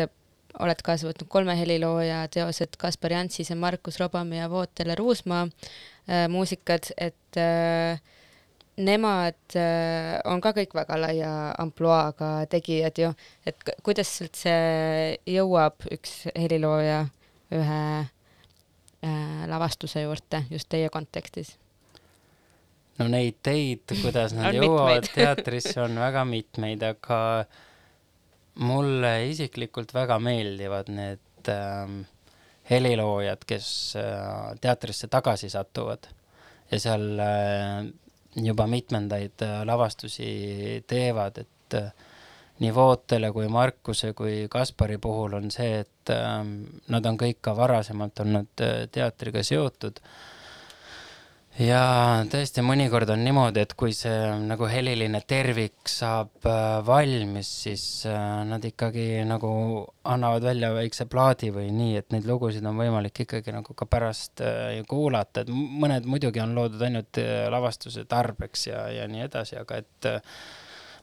[0.59, 6.91] oled kaasa võtnud kolme helilooja teosed Kaspar Janssise, Markus Robami ja Vootele Ruusmaa äh, muusikad,
[6.97, 7.99] et äh,
[8.77, 13.11] nemad äh, on ka kõik väga laia ampluaaga tegijad ju,
[13.47, 14.55] et kuidas üldse
[15.29, 17.05] jõuab üks helilooja
[17.55, 21.55] ühe äh, lavastuse juurde just teie kontekstis?
[22.99, 27.19] no neid teid, kuidas nad jõuavad teatrisse, on väga mitmeid, aga
[28.55, 32.01] mulle isiklikult väga meeldivad need ähm,
[32.69, 33.67] heliloojad, kes
[33.99, 36.07] äh, teatrisse tagasi satuvad.
[36.71, 37.85] Ja seal äh,
[38.35, 41.91] juba mitmendaid äh, lavastusi teevad, et äh,
[42.59, 46.57] nii Vootele kui Markuse kui Kaspari puhul on see, et ähm,
[46.91, 49.99] nad on kõik ka varasemalt olnud äh, teatriga seotud
[51.61, 51.81] ja
[52.31, 58.41] tõesti, mõnikord on niimoodi, et kui see nagu heliline tervik saab äh, valmis, siis äh,
[58.47, 59.49] nad ikkagi nagu
[60.11, 64.43] annavad välja väikse plaadi või nii, et neid lugusid on võimalik ikkagi nagu ka pärast
[64.43, 69.79] äh, kuulata, et mõned muidugi on loodud ainult lavastuse tarbeks ja, ja nii edasi, aga
[69.83, 70.11] et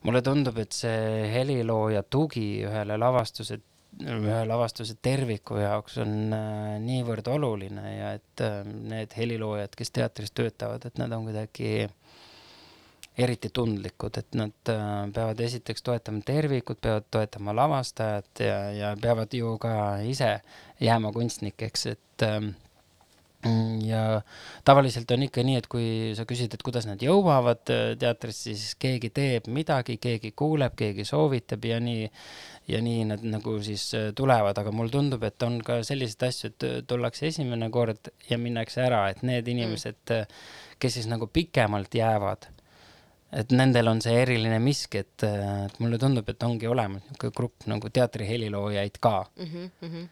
[0.04, 3.62] mulle tundub, et see helilooja tugi ühele lavastuse
[4.00, 10.32] ühe lavastuse terviku jaoks on äh, niivõrd oluline ja et äh, need heliloojad, kes teatris
[10.32, 11.88] töötavad, et nad on kuidagi
[13.22, 19.34] eriti tundlikud, et nad äh, peavad esiteks toetama tervikut, peavad toetama lavastajat ja, ja peavad
[19.36, 19.74] ju ka
[20.08, 20.34] ise
[20.80, 22.28] jääma kunstnikeks, et
[23.46, 24.20] Mm, ja
[24.64, 28.76] tavaliselt on ikka nii, et kui sa küsid, et kuidas nad jõuavad äh, teatrisse, siis
[28.78, 32.06] keegi teeb midagi, keegi kuuleb, keegi soovitab ja nii,
[32.68, 36.52] ja nii nad nagu siis äh, tulevad, aga mulle tundub, et on ka selliseid asju,
[36.52, 40.16] et äh, tullakse esimene kord ja minnakse ära, et need inimesed,
[40.82, 42.48] kes siis nagu pikemalt jäävad,
[43.32, 47.68] et nendel on see eriline miski, et, et mulle tundub, et ongi olemas niisugune grupp
[47.70, 49.70] nagu teatriheliloojad ka mm.
[49.80, 50.08] -hmm.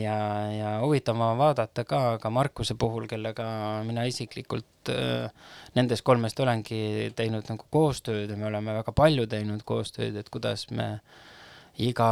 [0.00, 0.18] ja,
[0.56, 3.44] ja huvitav on vaadata ka, ka Markuse puhul, kellega
[3.84, 5.30] mina isiklikult äh,
[5.74, 10.70] nendest kolmest olengi teinud nagu koostööd ja me oleme väga palju teinud koostööd, et kuidas
[10.70, 11.00] me
[11.80, 12.08] iga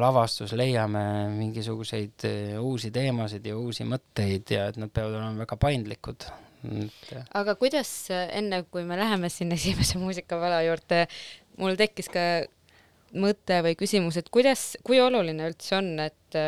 [0.00, 5.58] lavastus leiame mingisuguseid äh, uusi teemasid ja uusi mõtteid ja et nad peavad olema väga
[5.60, 6.26] paindlikud.
[7.34, 11.04] aga kuidas äh, enne, kui me läheme sinna esimese muusikavala juurde,
[11.60, 12.24] mul tekkis ka
[13.14, 16.40] mõte või küsimus, et kuidas, kui oluline üldse on, et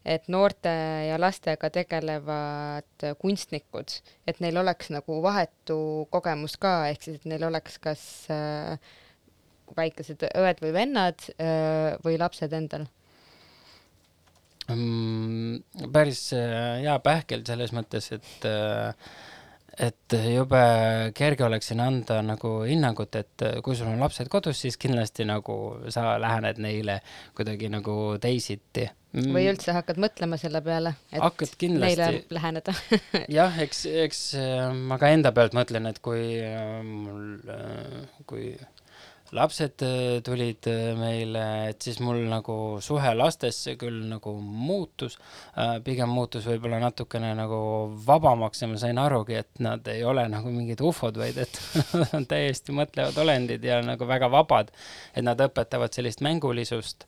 [0.00, 0.70] et noorte
[1.06, 3.92] ja lastega tegelevad kunstnikud,
[4.26, 8.80] et neil oleks nagu vahetu kogemus ka, ehk siis et neil oleks kas äh,
[9.76, 12.86] väikesed õed või vennad äh, või lapsed endal?
[14.70, 18.94] Mm, päris äh, hea pähkel selles mõttes, et äh,
[19.80, 20.60] et jube
[21.16, 25.56] kerge oleks siin anda nagu hinnangut, et kui sul on lapsed kodus, siis kindlasti nagu
[25.94, 26.98] sa lähened neile
[27.38, 28.88] kuidagi nagu teisiti.
[29.10, 29.32] Mm.
[29.34, 32.74] või üldse hakkad mõtlema selle peale, et hakkad kindlasti neile läheneda.
[33.38, 34.20] Jah, eks, eks
[34.86, 36.36] ma ka enda pealt mõtlen, et kui
[36.86, 37.40] mul,
[38.30, 38.52] kui
[39.36, 45.18] lapsed äh, tulid äh, meile, et siis mul nagu suhe lastesse küll nagu muutus,
[45.86, 47.60] pigem muutus võib-olla natukene nagu
[48.06, 51.60] vabamaks ja ma sain arugi, et nad ei ole nagu mingid ufod, vaid et
[52.00, 54.72] nad on täiesti mõtlevad olendid ja nagu väga vabad,
[55.14, 57.06] et nad õpetavad sellist mängulisust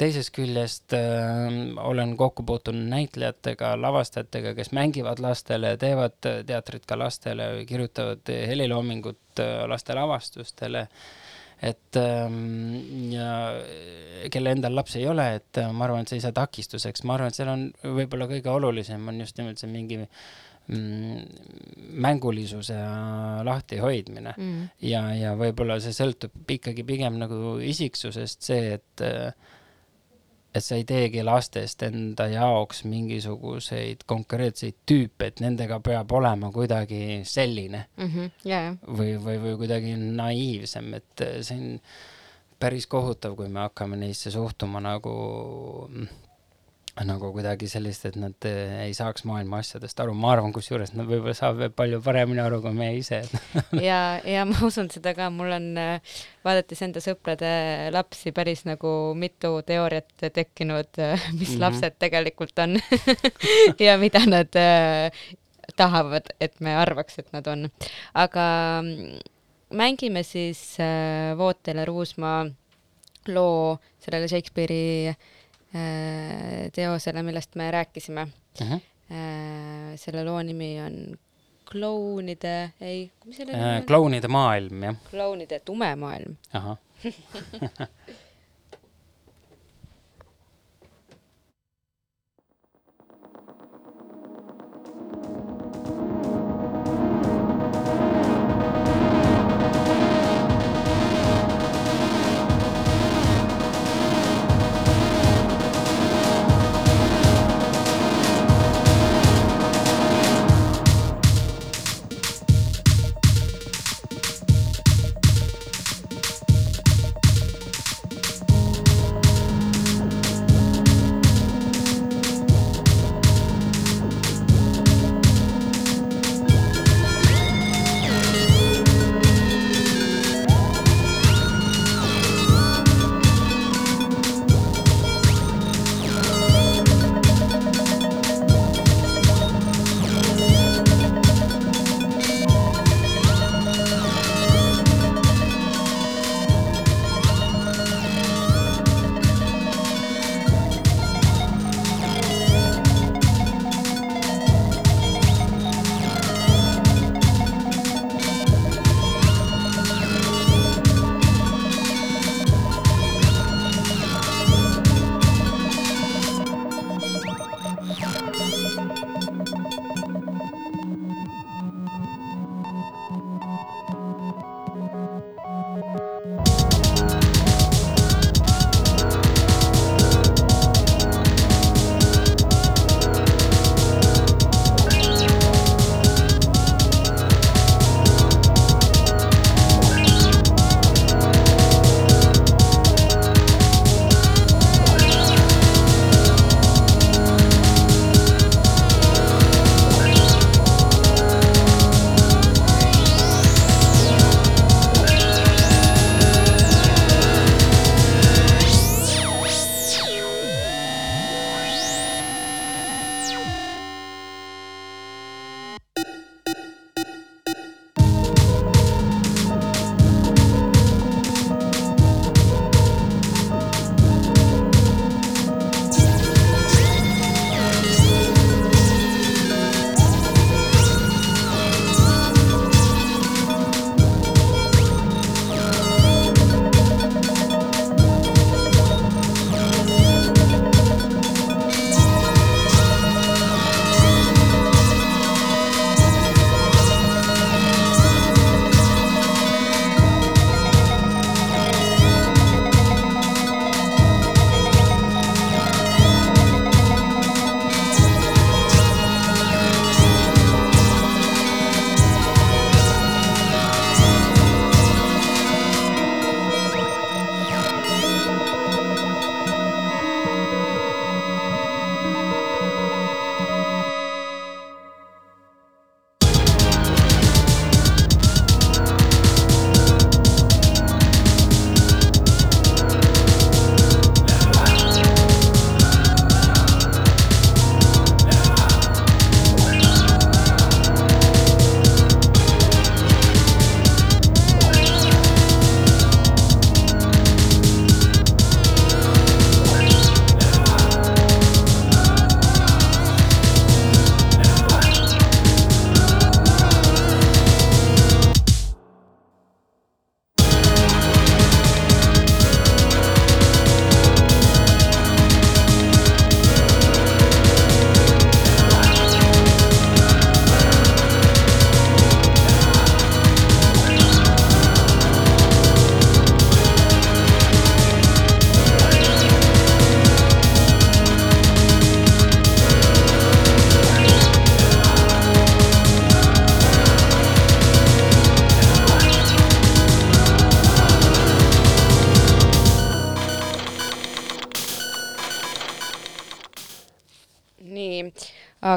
[0.00, 1.46] teisest küljest äh,
[1.80, 9.62] olen kokku puutunud näitlejatega, lavastajatega, kes mängivad lastele, teevad teatrit ka lastele, kirjutavad heliloomingut äh,
[9.70, 10.86] laste lavastustele.
[11.64, 13.28] Et ähm, ja
[14.32, 17.16] kelle endal lapsi ei ole, et äh, ma arvan, et see ei saa takistuseks, ma
[17.16, 21.22] arvan, et seal on võib-olla kõige olulisem on just nimelt see mingi mm,
[22.04, 22.76] mängulisuse
[23.48, 24.62] lahtihoidmine mm.
[24.84, 29.06] ja, ja võib-olla see sõltub ikkagi pigem nagu isiksusest, see, et
[30.56, 37.22] et sa ei teegi lastest enda jaoks mingisuguseid konkreetseid tüüpe, et nendega peab olema kuidagi
[37.24, 38.12] selline mm.
[38.12, 38.30] -hmm.
[38.48, 38.60] ja.
[38.86, 41.80] või, või, või kuidagi naiivsem, et see on
[42.58, 45.12] päris kohutav, kui me hakkame neisse suhtuma nagu
[47.04, 51.34] nagu kuidagi sellist, et nad ei saaks maailma asjadest aru, ma arvan, kusjuures nad võib-olla
[51.36, 53.20] saavad veel palju paremini aru kui meie ise
[53.88, 55.66] ja, ja ma usun seda ka, mul on
[56.46, 57.50] vaadates enda sõprade
[57.92, 61.60] lapsi päris nagu mitu teooriat tekkinud, mis mm -hmm.
[61.66, 62.78] lapsed tegelikult on
[63.86, 65.10] ja mida nad äh,
[65.76, 67.68] tahavad, et me arvaks, et nad on.
[68.14, 68.82] aga
[69.70, 72.46] mängime siis äh, Vootele Ruusmaa
[73.28, 75.14] loo sellele Shakespeare'i
[76.72, 78.22] teosele, millest me rääkisime
[78.62, 78.66] uh.
[78.70, 78.80] -huh.
[79.96, 81.18] selle loo nimi on
[81.70, 83.70] klounide, ei, mis selle nimi on?
[83.70, 84.96] Äh, klounide maailm, jah.
[85.10, 86.36] klounide tume maailm.
[86.52, 86.76] ahah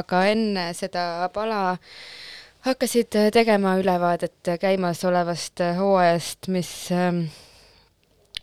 [0.00, 1.76] aga enne seda pala
[2.66, 7.24] hakkasid tegema ülevaadet käimasolevast hooajast, mis ähm,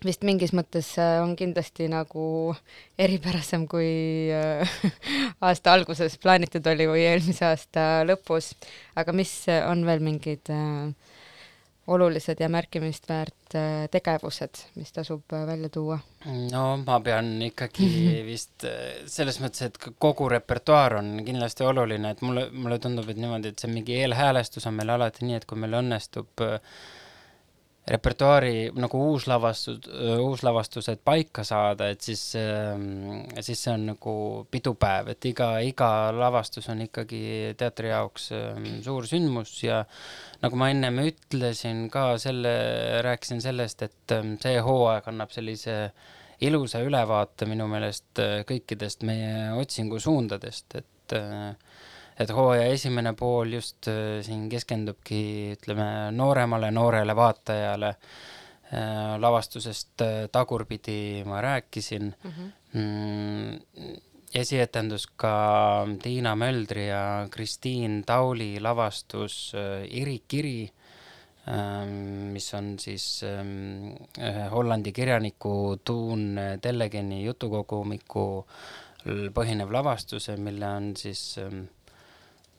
[0.04, 2.54] vist mingis mõttes äh, on kindlasti nagu
[3.00, 4.78] eripärasem, kui äh,
[5.46, 8.52] aasta alguses plaanitud oli või eelmise aasta lõpus.
[8.98, 9.32] aga mis
[9.66, 11.07] on veel mingid äh,
[11.88, 13.56] olulised ja märkimist väärt
[13.90, 15.98] tegevused, mis tasub välja tuua?
[16.52, 17.88] no ma pean ikkagi
[18.28, 18.66] vist
[19.08, 23.64] selles mõttes, et kogu repertuaar on kindlasti oluline, et mulle, mulle tundub, et niimoodi, et
[23.64, 26.60] see mingi eelhäälestus on meil alati nii, et kui meil õnnestub äh,
[27.88, 29.88] repertuaari nagu uuslavastus,
[30.20, 34.14] uuslavastused paika saada, et siis, ähm, siis see on nagu
[34.50, 37.22] pidupäev, et iga, iga lavastus on ikkagi
[37.58, 39.80] teatri jaoks ähm, suur sündmus ja
[40.42, 42.54] nagu ma ennem ütlesin ka selle,
[43.06, 45.78] rääkisin sellest, et ähm, see hooaeg annab sellise
[46.44, 51.54] ilusa ülevaate minu meelest äh, kõikidest meie otsingusuundadest, et äh,
[52.18, 55.20] et hooaja esimene pool just äh, siin keskendubki,
[55.54, 59.16] ütleme, nooremale, noorele vaatajale äh,.
[59.18, 62.30] lavastusest äh, Tagurpidi ma rääkisin mm.
[62.30, 62.50] -hmm.
[62.78, 63.94] Mm,
[64.34, 70.70] esietendus ka Tiina Möldri ja Kristiin Tauli lavastus äh, Irik Kiri
[71.48, 78.46] ähm, mis on siis ähm, ühe Hollandi kirjaniku Tuun Tellegeni jutukogumiku
[79.34, 81.64] põhinev lavastus, mille on siis ähm,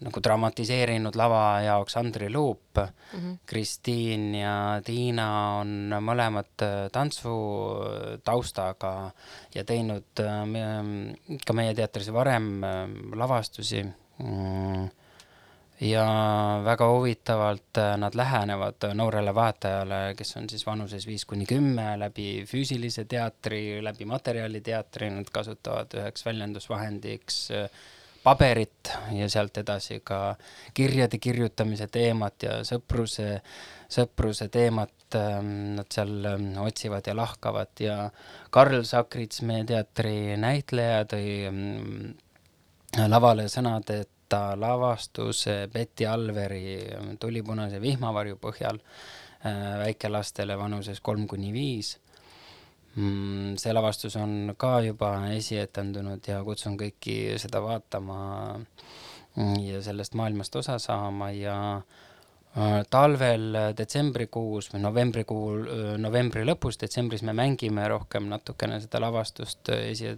[0.06, 3.20] nagu dramatiseerinud lava jaoks Andri Luup mm.
[3.20, 3.38] -hmm.
[3.46, 9.12] Kristiin ja Tiina on mõlemad äh, tantsutaustaga
[9.56, 10.48] ja teinud äh,
[11.46, 13.86] ka meie teatris varem äh, lavastusi.
[14.20, 14.90] Mm.
[15.80, 16.06] ja
[16.64, 23.06] väga huvitavalt nad lähenevad noorele vaatajale, kes on siis vanuses viis kuni kümme, läbi füüsilise
[23.08, 27.70] teatri, läbi materjaliteatri, nad kasutavad üheks väljendusvahendiks äh,
[28.24, 30.36] paberit ja sealt edasi ka
[30.74, 33.40] kirjade kirjutamise teemat ja sõpruse,
[33.92, 37.74] sõpruse teemat ähm, nad seal ähm, otsivad ja lahkavad.
[37.80, 37.98] Ja
[38.50, 42.12] Karl Sakrits, meie teatri näitleja, tõi ähm,
[43.08, 46.78] lavale sõnadeta lavastuse Betty Alveri
[47.20, 51.98] Tulipunase vihmavarju põhjal äh, väikelastele vanuses kolm kuni viis
[52.96, 58.18] Mm, see lavastus on ka juba esietendunud ja kutsun kõiki seda vaatama
[58.58, 66.80] mm, ja sellest maailmast osa saama ja äh, talvel detsembrikuus või novembrikuul, äh, novembri lõpus,
[66.82, 70.16] detsembris me mängime rohkem natukene seda lavastust, esi,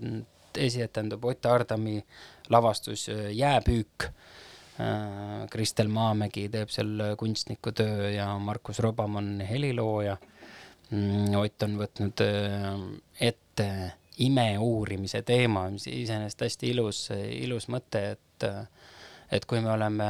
[0.55, 1.99] esietendub Ott Aardami
[2.49, 4.11] lavastus äh, Jääpüük.
[5.51, 10.15] Kristel Maamägi teeb seal kunstniku töö ja Markus Robam on helilooja
[10.91, 12.71] Ott on võtnud äh,
[13.31, 13.67] ette
[14.21, 18.47] ime uurimise teema, mis iseenesest hästi ilus, ilus mõte, et,
[19.31, 20.09] et kui me oleme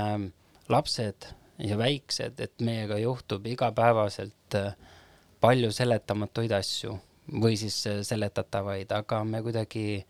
[0.71, 1.27] lapsed
[1.61, 4.73] ja väiksed, et meiega juhtub igapäevaselt äh,
[5.41, 6.95] palju seletamatuid asju
[7.41, 10.01] või siis äh, seletatavaid, aga me kuidagi,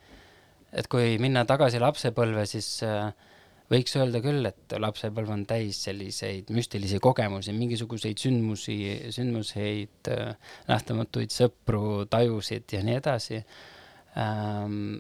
[0.72, 3.12] et kui minna tagasi lapsepõlve, siis äh,
[3.72, 8.78] võiks öelda küll, et lapsepõlv on täis selliseid müstilisi kogemusi, mingisuguseid sündmusi,
[9.16, 13.40] sündmuseid, äh, nähtamatuid sõpru, tajusid ja nii edasi
[14.20, 15.00] ähm,.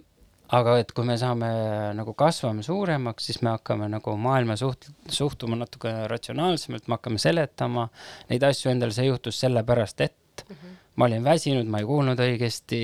[0.51, 1.47] aga et kui me saame
[1.95, 7.88] nagu kasvame suuremaks, siis me hakkame nagu maailma suht-, suhtuma natuke ratsionaalsemalt, me hakkame seletama
[8.30, 10.55] neid asju endale, see juhtus sellepärast, et mm.
[10.55, 12.79] -hmm ma olin väsinud, ma ei kuulnud õigesti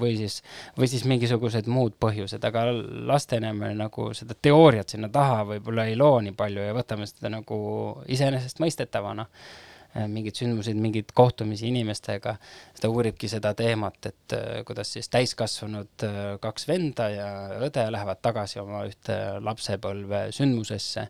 [0.00, 0.40] või siis,
[0.78, 2.66] või siis mingisugused muud põhjused, aga
[3.10, 7.32] lastena me nagu seda teooriat sinna taha võib-olla ei loo nii palju ja võtame seda
[7.36, 7.58] nagu
[8.08, 9.26] iseenesestmõistetavana.
[9.90, 12.36] Äh, mingeid sündmuseid, mingeid kohtumisi inimestega,
[12.78, 18.22] ta uuribki seda teemat, et äh, kuidas siis täiskasvanud äh, kaks venda ja õde lähevad
[18.22, 21.08] tagasi oma ühte lapsepõlve sündmusesse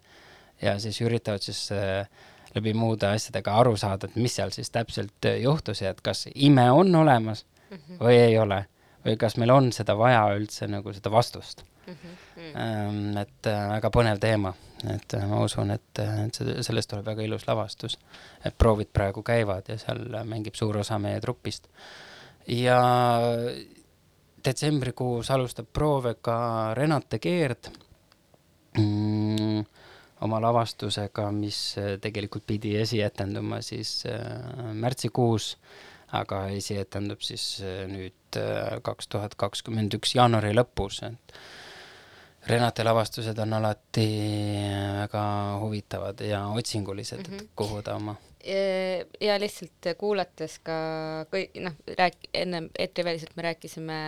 [0.62, 2.08] ja siis üritavad siis äh,
[2.54, 6.28] läbi muude asjadega aru saada, et mis seal siis täpselt äh, juhtus ja et kas
[6.34, 7.98] ime on olemas mm -hmm.
[8.00, 8.64] või ei ole
[9.06, 11.94] või kas meil on seda vaja üldse nagu seda vastust mm.
[11.94, 13.18] -hmm.
[13.20, 14.54] et äh, väga põnev teema,
[14.94, 17.98] et äh, ma usun, et, et see, sellest tuleb väga ilus lavastus.
[18.44, 21.68] et proovid praegu käivad ja seal mängib suur osa meie trupist.
[22.46, 22.80] ja
[24.44, 27.70] detsembrikuus alustab proove ka Renate Keerd
[28.78, 29.64] mm,
[30.24, 35.54] oma lavastusega, mis äh, tegelikult pidi esietenduma siis äh, märtsikuus,
[36.16, 38.40] aga esietendub siis äh, nüüd
[38.86, 41.40] kaks tuhat kakskümmend üks jaanuari lõpus, et
[42.48, 44.06] Renate lavastused on alati
[44.96, 45.24] väga
[45.60, 47.34] huvitavad ja otsingulised mm, -hmm.
[47.34, 47.50] et mhm.
[47.56, 48.14] kuhu ta oma
[48.44, 50.76] ja lihtsalt kuulates ka
[51.32, 53.98] kõik, noh, rääk-, enne eetriväliselt me rääkisime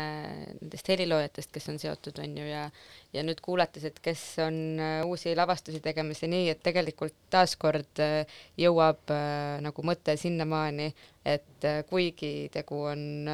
[0.60, 2.66] nendest heliloojatest, kes on seotud, on ju, ja
[3.12, 8.00] ja nüüd kuulates, et kes on äh, uusi lavastusi tegemas ja nii, et tegelikult taaskord
[8.00, 10.92] äh, jõuab äh, nagu mõte sinnamaani,
[11.28, 13.28] et kuigi tegu on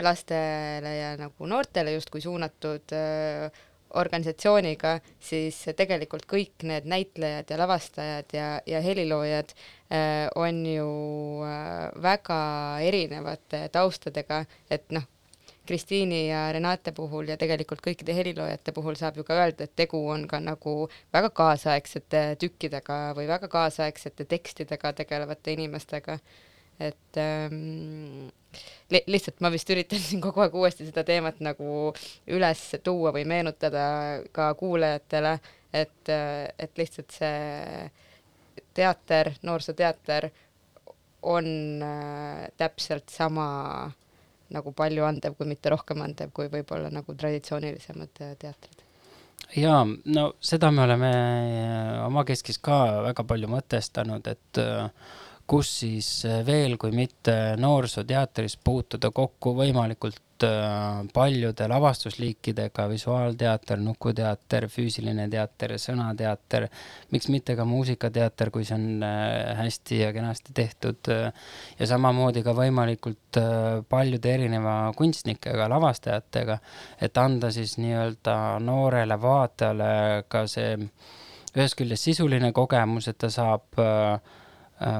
[0.00, 2.94] lastele ja nagu noortele justkui suunatud
[4.00, 9.81] organisatsiooniga, siis tegelikult kõik need näitlejad ja lavastajad ja, ja heliloojad äh,
[10.34, 10.90] on ju
[11.44, 12.38] äh, väga
[12.80, 15.04] erinevate taustadega, et noh,
[15.66, 20.00] Kristiini ja Renate puhul ja tegelikult kõikide heliloojate puhul saab ju ka öelda, et tegu
[20.10, 26.18] on ka nagu väga kaasaegsete tükkidega või väga kaasaegsete tekstidega tegelevate inimestega.
[26.80, 28.32] et ähm,
[28.90, 31.92] li lihtsalt ma vist üritan siin kogu aeg uuesti seda teemat nagu
[32.26, 33.84] üles tuua või meenutada
[34.32, 35.38] ka kuulajatele,
[35.72, 36.08] et,
[36.58, 37.90] et lihtsalt see
[38.74, 40.28] teater, noorsooteater
[41.22, 41.46] on
[41.82, 43.90] äh, täpselt sama
[44.52, 48.82] nagu palju andev, kui mitte rohkem andev, kui võib-olla nagu traditsioonilisemad äh, teatrid.
[49.56, 49.82] Jaa,
[50.14, 51.12] no seda me oleme
[52.06, 54.88] omakeskis ka väga palju mõtestanud, et äh,
[55.46, 56.10] kus siis
[56.46, 60.22] veel, kui mitte noorsooteatris puutuda kokku võimalikult
[61.14, 66.66] paljude lavastusliikidega, visuaalteater, nukuteater, füüsiline teater, sõnateater,
[67.14, 71.12] miks mitte ka muusikateater, kui see on eh, hästi ja kenasti tehtud.
[71.78, 73.38] ja samamoodi ka võimalikult
[73.88, 76.58] paljude erineva kunstnikega, lavastajatega,
[77.00, 80.76] et anda siis nii-öelda noorele vaatajale ka see
[81.52, 84.51] ühest küljest sisuline kogemus, et ta saab äh, Äh,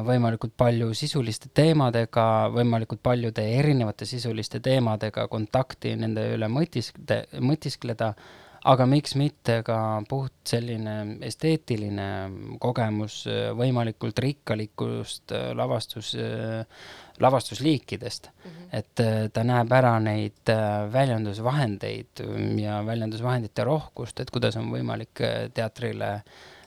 [0.07, 8.13] võimalikult palju sisuliste teemadega, võimalikult paljude erinevate sisuliste teemadega kontakti nende üle mõtiskle, mõtiskleda,
[8.71, 9.77] aga miks mitte ka
[10.09, 12.09] puht selline esteetiline
[12.63, 16.13] kogemus äh, võimalikult rikkalikust äh, lavastus,
[17.19, 18.51] lavastusliikidest mm.
[18.51, 18.69] -hmm.
[18.79, 20.53] et ta näeb ära neid
[20.93, 22.23] väljendusvahendeid
[22.63, 26.21] ja väljendusvahendite rohkust, et kuidas on võimalik teatrile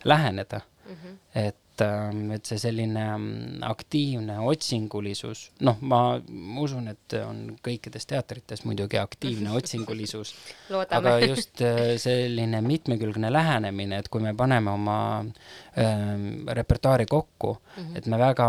[0.04, 0.96] läheneda mm.
[0.96, 1.20] -hmm.
[1.36, 6.18] et et, ähm, et see selline ähm, aktiivne otsingulisus, noh, ma
[6.62, 10.34] usun, et on kõikides teatrites muidugi aktiivne otsingulisus.
[10.72, 16.16] Aga just äh, selline mitmekülgne lähenemine, et kui me paneme oma äh,
[16.48, 17.98] repertuaari kokku mm, -hmm.
[17.98, 18.48] et me väga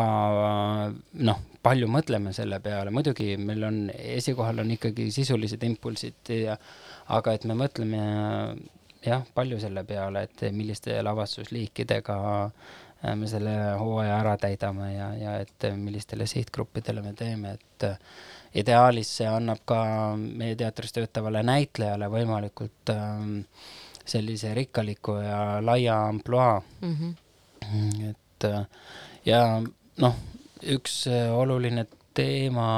[1.13, 6.57] noh, palju mõtleme selle peale, muidugi meil on, esikohal on ikkagi sisulised impulsid ja
[7.09, 8.03] aga et me mõtleme
[9.07, 15.11] jah, palju selle peale, et milliste lavastusliikidega äh, Äh, me selle hooaja ära täidame ja,
[15.15, 17.99] ja et äh, millistele sihtgruppidele me teeme, et äh,
[18.57, 19.81] ideaalis see annab ka
[20.17, 23.43] meie teatris töötavale näitlejale võimalikult ähm,
[24.07, 26.97] sellise rikkaliku ja laia ampluaa mm.
[26.97, 28.11] -hmm.
[28.11, 28.49] et
[29.27, 29.43] ja
[30.03, 30.17] noh,
[30.63, 32.69] üks oluline teema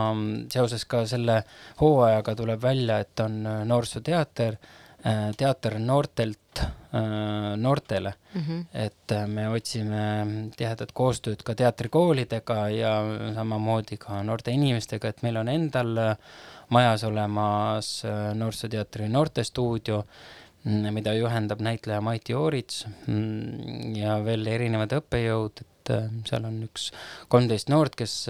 [0.50, 1.42] seoses ka selle
[1.80, 4.56] hooajaga tuleb välja, et on noorsooteater
[5.06, 6.47] Äh, teater noortelt äh,
[7.56, 8.40] noortele mm.
[8.40, 8.64] -hmm.
[8.72, 10.26] et äh, me otsime
[10.56, 12.92] tihedat koostööd ka teatrikoolidega ja
[13.34, 15.94] samamoodi ka noorte inimestega, et meil on endal
[16.68, 18.02] majas olemas
[18.34, 20.04] Noorsooteatri noortestuudio,
[20.64, 25.92] mm, mida juhendab näitleja Maiti Oorits mm, ja veel erinevad õppejõud, et
[26.28, 26.90] seal on üks
[27.28, 28.26] kolmteist noort, kes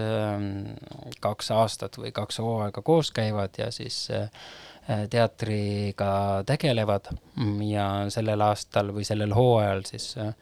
[1.21, 7.11] kaks aastat või kaks hooaega koos käivad ja siis äh, Äh, teatriga tegelevad
[7.69, 10.33] ja sellel aastal või sellel hooajal siis äh,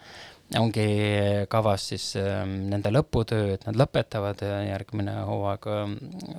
[0.55, 0.87] ongi
[1.51, 5.97] kavas siis ähm, nende lõputöö, et nad lõpetavad ja järgmine hooaeg ähm,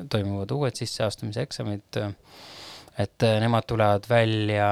[0.09, 1.99] toimuvad uued sisseastumise eksamid.
[2.97, 4.69] et äh, nemad tulevad välja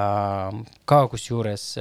[0.85, 1.75] ka kusjuures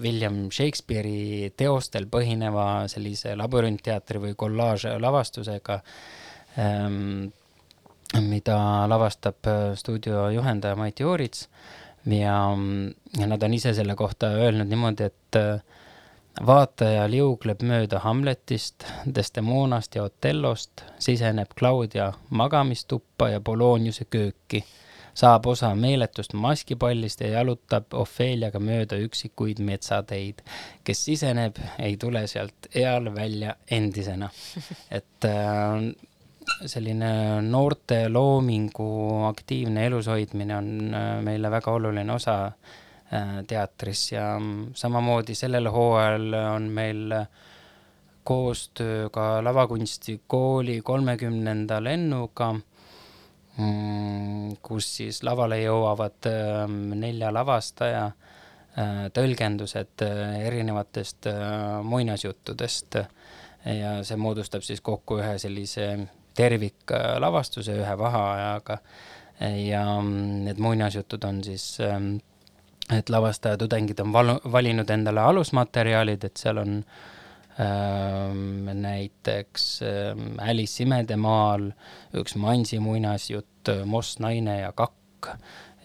[0.00, 5.82] William Shakespeare'i teostel põhineva sellise labürintteatri või kollaaž lavastusega
[6.56, 7.26] ähm,
[8.20, 11.48] mida lavastab äh, stuudio juhendaja Mati Oorits
[12.06, 12.56] ja,
[13.18, 15.60] ja nad on ise selle kohta öelnud niimoodi, et äh,
[16.46, 24.62] vaataja liugleb mööda Hamletist, Desdemonast ja Otellost, siseneb Claudia magamistuppa ja Poloniuse kööki,
[25.18, 30.42] saab osa meeletust maskipallist ja jalutab Ofeliaga mööda üksikuid metsateid.
[30.84, 34.30] kes siseneb, ei tule sealt eal välja endisena.
[34.90, 35.90] et äh,
[36.66, 37.10] selline
[37.42, 45.34] noorte loomingu aktiivne elushoidmine on äh, meile väga oluline osa äh, teatris ja mm, samamoodi
[45.38, 47.14] sellel hooajal on meil
[48.28, 52.52] koostöö ka lavakunstikooli kolmekümnenda lennuga,
[53.56, 60.04] mm, kus siis lavale jõuavad ähm, nelja lavastaja äh, tõlgendused
[60.44, 61.30] erinevatest
[61.82, 63.02] muinasjuttudest.
[63.68, 65.88] Ja see moodustab siis kokku ühe sellise
[66.38, 68.78] terviklavastuse ühe vaheajaga.
[69.40, 72.16] ja mm, need muinasjutud on siis, ähm,
[72.90, 76.72] et lavastaja tudengid on valu, valinud endale alusmaterjalid, et seal on
[77.62, 81.70] ähm, näiteks ähm, Alice imedemaal,
[82.18, 85.34] üks Mansi muinasjutt, Moss naine ja kakk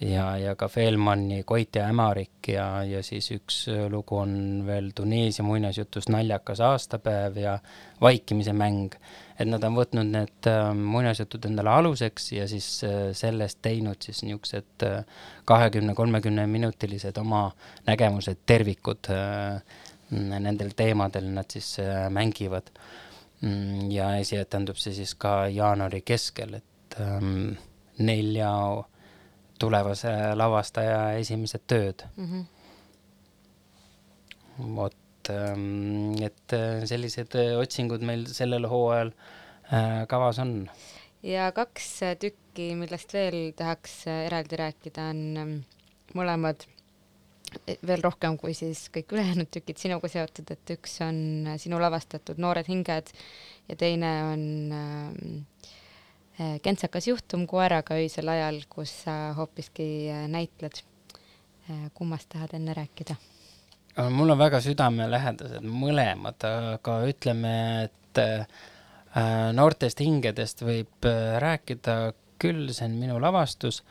[0.01, 5.45] ja, ja ka Feelmanni Koit ja Ämarik ja, ja siis üks lugu on veel Tuneesia
[5.45, 7.57] muinasjutus Naljakas aastapäev ja
[8.01, 8.95] Vaikimise mäng.
[9.39, 14.23] Et nad on võtnud need äh, muinasjutud endale aluseks ja siis äh, sellest teinud siis
[14.23, 14.85] niisugused
[15.45, 17.47] kahekümne, kolmekümne minutilised oma
[17.87, 19.61] nägemused, tervikud äh,
[20.13, 22.69] nendel teemadel nad siis äh, mängivad.
[23.41, 27.57] Mm, ja esietendub see siis ka jaanuari keskel, et ähm,
[27.99, 28.51] nelja
[29.59, 32.25] tulevase lavastaja esimesed tööd mm.
[32.29, 32.45] -hmm.
[34.75, 40.69] vot, ähm, et äh, sellised äh, otsingud meil sellel hooajal äh, kavas on.
[41.23, 45.57] ja kaks tükki, millest veel tahaks eraldi rääkida, on ähm,
[46.17, 46.67] mõlemad
[47.85, 52.67] veel rohkem kui siis kõik ülejäänud tükid sinuga seotud, et üks on sinu lavastatud Noored
[52.67, 53.13] hinged
[53.69, 55.73] ja teine on äh,
[56.41, 59.85] Äh, kentsakas juhtum koeraga öisel ajal, kus sa hoopiski
[60.33, 60.81] näitled.
[61.93, 63.15] Kummast tahad enne rääkida?
[64.13, 67.53] Mul on väga südamelähedased mõlemad, aga ütleme,
[67.85, 68.21] et
[69.53, 71.07] noortest hingedest võib
[71.43, 71.97] rääkida
[72.41, 73.83] küll, see on minu lavastus.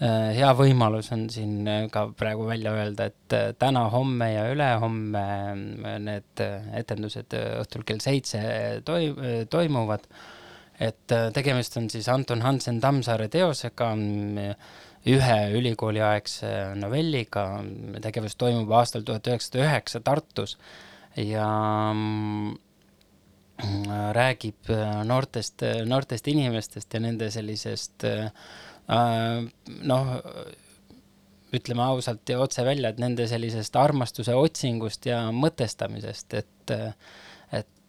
[0.00, 5.24] hea võimalus on siin ka praegu välja öelda, et täna, homme ja ülehomme
[6.00, 6.44] need
[6.80, 8.40] etendused õhtul kell seitse
[9.50, 10.08] toimuvad
[10.80, 13.92] et äh, tegemist on siis Anton Hansen Tammsaare teosega,
[15.08, 17.44] ühe ülikooliaegse novelliga,
[18.04, 20.56] tegevus toimub aastal tuhat üheksasada üheksa Tartus
[21.16, 21.46] ja
[21.94, 22.58] mm,
[24.16, 28.28] räägib äh, noortest, noortest inimestest ja nende sellisest äh,
[29.88, 30.14] noh,
[31.50, 36.84] ütleme ausalt ja otse välja, et nende sellisest armastuse otsingust ja mõtestamisest, et et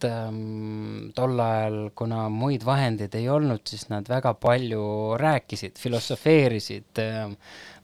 [0.08, 4.82] ähm, tol ajal, kuna muid vahendeid ei olnud, siis nad väga palju
[5.20, 7.30] rääkisid, filosofeerisid äh,,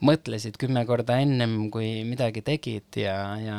[0.04, 3.58] mõtlesid kümme korda ennem, kui midagi tegid ja, ja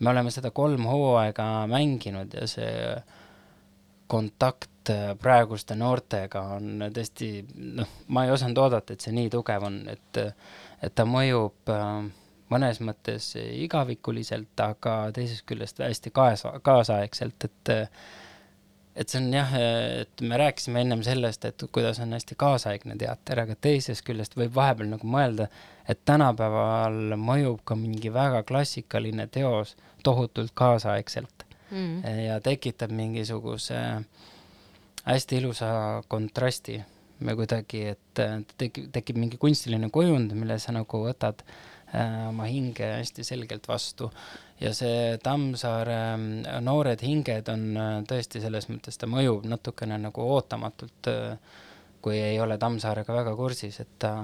[0.00, 2.72] me oleme seda kolm hooaega mänginud ja see
[4.10, 7.30] kontakt äh, praeguste noortega on tõesti,
[7.78, 10.20] noh, ma ei osanud oodata, et see nii tugev on, et,
[10.84, 12.04] et ta mõjub äh,
[12.52, 17.74] mõnes mõttes igavikuliselt, aga teisest küljest hästi kaasa, kaasaegselt, et
[18.94, 23.40] et see on jah, et me rääkisime ennem sellest, et kuidas on hästi kaasaegne teater,
[23.42, 25.48] aga teisest küljest võib vahepeal nagu mõelda,
[25.90, 29.74] et tänapäeval mõjub ka mingi väga klassikaline teos
[30.06, 32.06] tohutult kaasaegselt mm.
[32.28, 33.80] ja tekitab mingisuguse
[35.04, 35.70] hästi ilusa
[36.06, 36.78] kontrasti
[37.24, 38.24] või kuidagi, et
[38.58, 41.73] tekib, tekib mingi kunstiline kujund, mille sa nagu võtad äh,
[42.28, 44.10] oma hinge hästi selgelt vastu.
[44.60, 50.26] ja see Tammsaare äh, Noored hinged on äh, tõesti selles mõttes, ta mõjub natukene nagu
[50.36, 51.10] ootamatult,
[52.04, 54.14] kui ei ole Tammsaarega väga kursis, et ta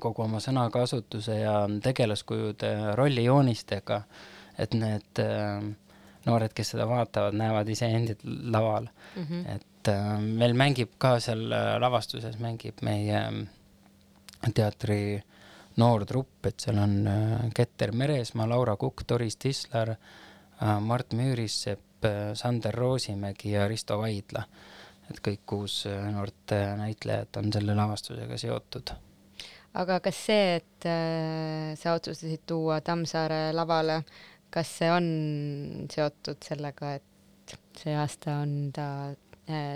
[0.00, 4.00] kogu oma sõnakasutuse ja tegelaskujude rollijoonistega,
[4.58, 5.22] et need
[6.26, 9.22] noored, kes seda vaatavad, näevad iseendid laval mm.
[9.22, 9.56] -hmm.
[9.56, 11.48] et äh, meil mängib ka seal
[11.80, 13.22] lavastuses, mängib meie
[14.54, 15.33] teatri äh,
[15.80, 22.04] noor trupp, et seal on äh, Keter Meresmaa, Laura Kukk, Doris Tislar, äh, Mart Müürissepp,
[22.06, 24.44] äh, Sander Roosimägi ja Risto Vaidla.
[25.04, 28.94] et kõik kuus noort näitlejat on selle lavastusega seotud.
[29.76, 30.86] aga kas see, et
[31.76, 33.98] sa otsustasid tuua Tammsaare lavale,
[34.48, 35.10] kas see on
[35.92, 38.86] seotud sellega, et see aasta on ta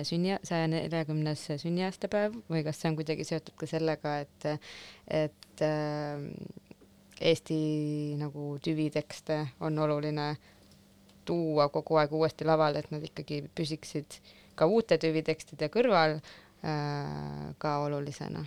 [0.09, 4.49] sünni, saja neljakümnes sünniaastapäev või kas see on kuidagi seotud ka sellega, et,
[5.13, 6.23] et äh,
[7.19, 10.37] Eesti nagu tüvitekste on oluline
[11.27, 14.21] tuua kogu aeg uuesti lavale, et nad ikkagi püsiksid
[14.55, 18.45] ka uute tüvitekstide kõrval äh, ka olulisena?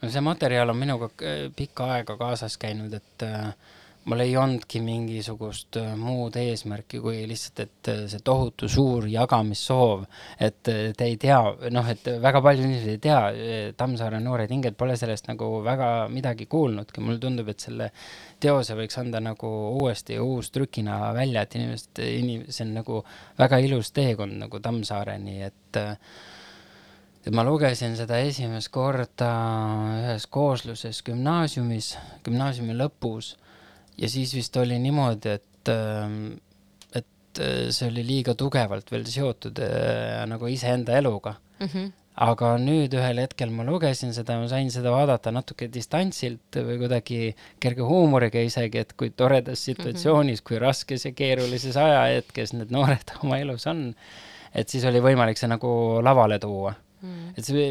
[0.00, 1.10] no see materjal on minuga
[1.56, 3.54] pikka aega kaasas käinud, et äh,
[4.04, 10.06] mul ei olnudki mingisugust äh, muud eesmärki kui lihtsalt, et äh, see tohutu suur jagamissoov,
[10.40, 11.38] et äh, te ei tea,
[11.74, 13.20] noh, et väga paljud inimesed ei tea,
[13.76, 17.90] Tammsaare Noored hinged pole sellest nagu väga midagi kuulnudki, mulle tundub, et selle
[18.40, 19.50] teose võiks anda nagu
[19.82, 23.02] uuesti uustrükina välja, et inimesed, inim-, see on nagu
[23.38, 25.82] väga ilus teekond nagu Tammsaareni, et
[27.20, 29.28] et ma lugesin seda esimest korda
[29.98, 31.92] ühes koosluses gümnaasiumis,
[32.24, 33.34] gümnaasiumi lõpus
[34.00, 36.32] ja siis vist oli niimoodi, et, ähm,
[36.96, 41.66] et et see oli liiga tugevalt veel seotud äh, nagu iseenda eluga mm.
[41.66, 41.90] -hmm
[42.20, 47.20] aga nüüd ühel hetkel ma lugesin seda, ma sain seda vaadata natuke distantsilt või kuidagi
[47.62, 50.48] kerge huumoriga isegi, et kui toredas situatsioonis mm, -hmm.
[50.48, 53.94] kui raskes ja keerulises ajahetkes need noored oma elus on,
[54.52, 55.70] et siis oli võimalik see nagu
[56.04, 57.32] lavale tuua mm..
[57.38, 57.66] et see,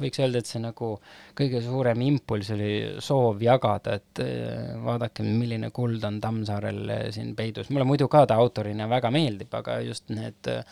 [0.00, 0.90] võiks öelda, et see nagu
[1.38, 2.72] kõige suurem impulss oli
[3.04, 7.70] soov jagada, et eh, vaadake, milline kuld on Tammsaarel eh, siin peidus.
[7.70, 10.62] mulle muidu ka ta autorina väga meeldib, aga just need eh,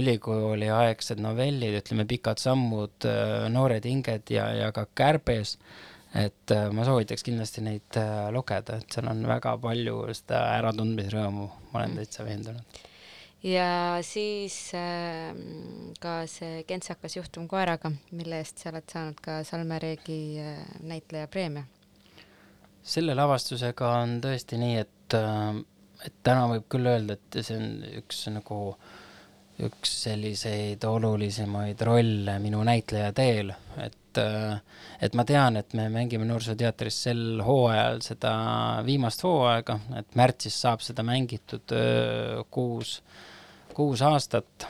[0.00, 3.06] ülikooliaegsed novellid, ütleme Pikad sammud,
[3.50, 5.56] Noored hinged ja, ja ka Kärbes,
[6.14, 7.98] et ma soovitaks kindlasti neid
[8.34, 11.98] lugeda, et seal on väga palju seda äratundmisrõõmu, ma olen mm.
[12.04, 12.86] täitsa veendunud
[13.42, 15.34] ja siis äh,
[16.00, 21.28] ka see Kentsakas juhtum koeraga, mille eest sa oled saanud ka Salme Reegi äh, näitleja
[21.28, 21.64] preemia.
[22.82, 25.62] selle lavastusega on tõesti nii, et äh,,
[26.04, 28.60] et täna võib küll öelda, et see on üks nagu,
[29.60, 34.60] üks selliseid olulisemaid rolle minu näitleja teel, et äh,
[35.00, 38.32] et ma tean, et me mängime Noorsooteatris sel hooajal seda
[38.84, 42.44] viimast hooaega, et märtsis saab seda mängitud öö, äh,
[43.80, 44.66] kuus aastat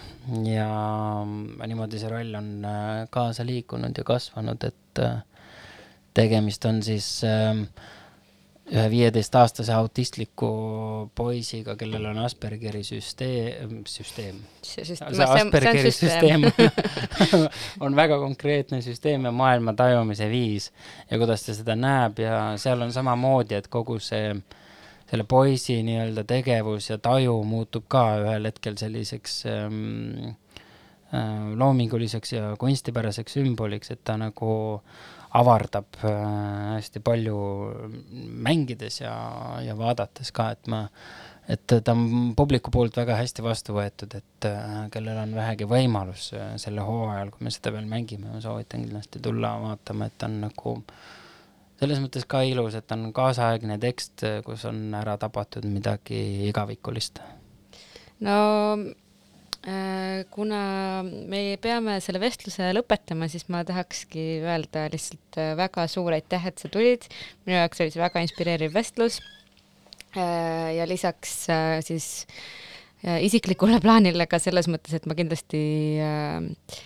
[0.47, 0.67] ja
[1.67, 5.17] niimoodi see roll on äh, kaasa liikunud ja kasvanud, et äh,
[6.15, 7.65] tegemist on siis äh,
[8.71, 10.51] ühe viieteistaastase autistliku
[11.19, 14.39] poisiga, kellel on Aspergeri süsteem, süsteem.
[15.27, 16.47] Aspergeri süsteem
[17.83, 20.71] on väga konkreetne süsteem ja maailma tajumise viis
[21.11, 24.59] ja kuidas ta seda näeb ja seal on samamoodi, et kogu see äh,
[25.11, 30.37] selle poisi nii-öelda tegevus ja taju muutub ka ühel hetkel selliseks ähm,
[31.15, 34.53] äh, loominguliseks ja kunstipäraseks sümboliks, et ta nagu
[35.41, 36.15] avardab äh,
[36.77, 37.41] hästi palju
[38.47, 39.17] mängides ja,
[39.67, 40.85] ja vaadates ka, et ma,
[41.51, 46.31] et ta on publiku poolt väga hästi vastu võetud, et äh, kellel on vähegi võimalus
[46.63, 50.45] selle hooajal, kui me seda veel mängime, ma soovitan kindlasti tulla vaatama, et ta on
[50.47, 51.09] nagu äh,
[51.81, 56.21] selles mõttes ka ilus, et on kaasaegne tekst, kus on ära tabatud midagi
[56.51, 57.23] igavikulist.
[58.27, 58.37] no
[59.65, 60.61] äh, kuna
[61.05, 66.61] me peame selle vestluse lõpetama, siis ma tahakski öelda lihtsalt äh, väga suur aitäh, et
[66.61, 67.09] sa tulid.
[67.47, 69.21] minu jaoks oli see väga inspireeriv vestlus.
[70.17, 71.47] Äh, ja lisaks
[71.87, 72.27] siis
[73.01, 75.61] isiklikule plaanile ka selles mõttes, et ma kindlasti
[76.05, 76.81] äh,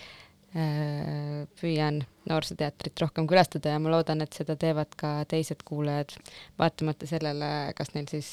[0.55, 6.15] püüan Noorsooteatrit rohkem külastada ja ma loodan, et seda teevad ka teised kuulajad,
[6.59, 8.29] vaatamata sellele, kas neil siis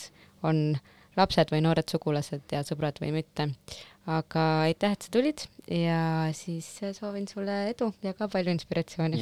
[0.46, 0.76] on
[1.18, 3.50] lapsed või noored sugulased ja sõbrad või mitte.
[4.06, 6.66] aga aitäh, et sa tulid ja siis
[6.96, 9.20] soovin sulle edu ja ka palju inspiratsiooni.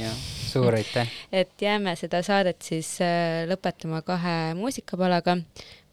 [0.49, 5.37] suur aitäh et jääme seda saadet siis äh, lõpetama kahe muusikapalaga,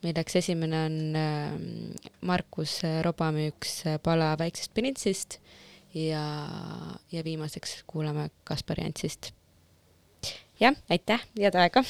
[0.03, 1.58] milleks esimene on äh,
[2.22, 5.39] Markus Robami üks pala Väiksest printsist
[5.98, 6.24] ja,
[7.12, 9.32] ja viimaseks kuulame Kaspar Jantsist.
[10.60, 11.84] jah, aitäh, head aega!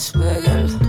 [0.00, 0.79] Spiegeln.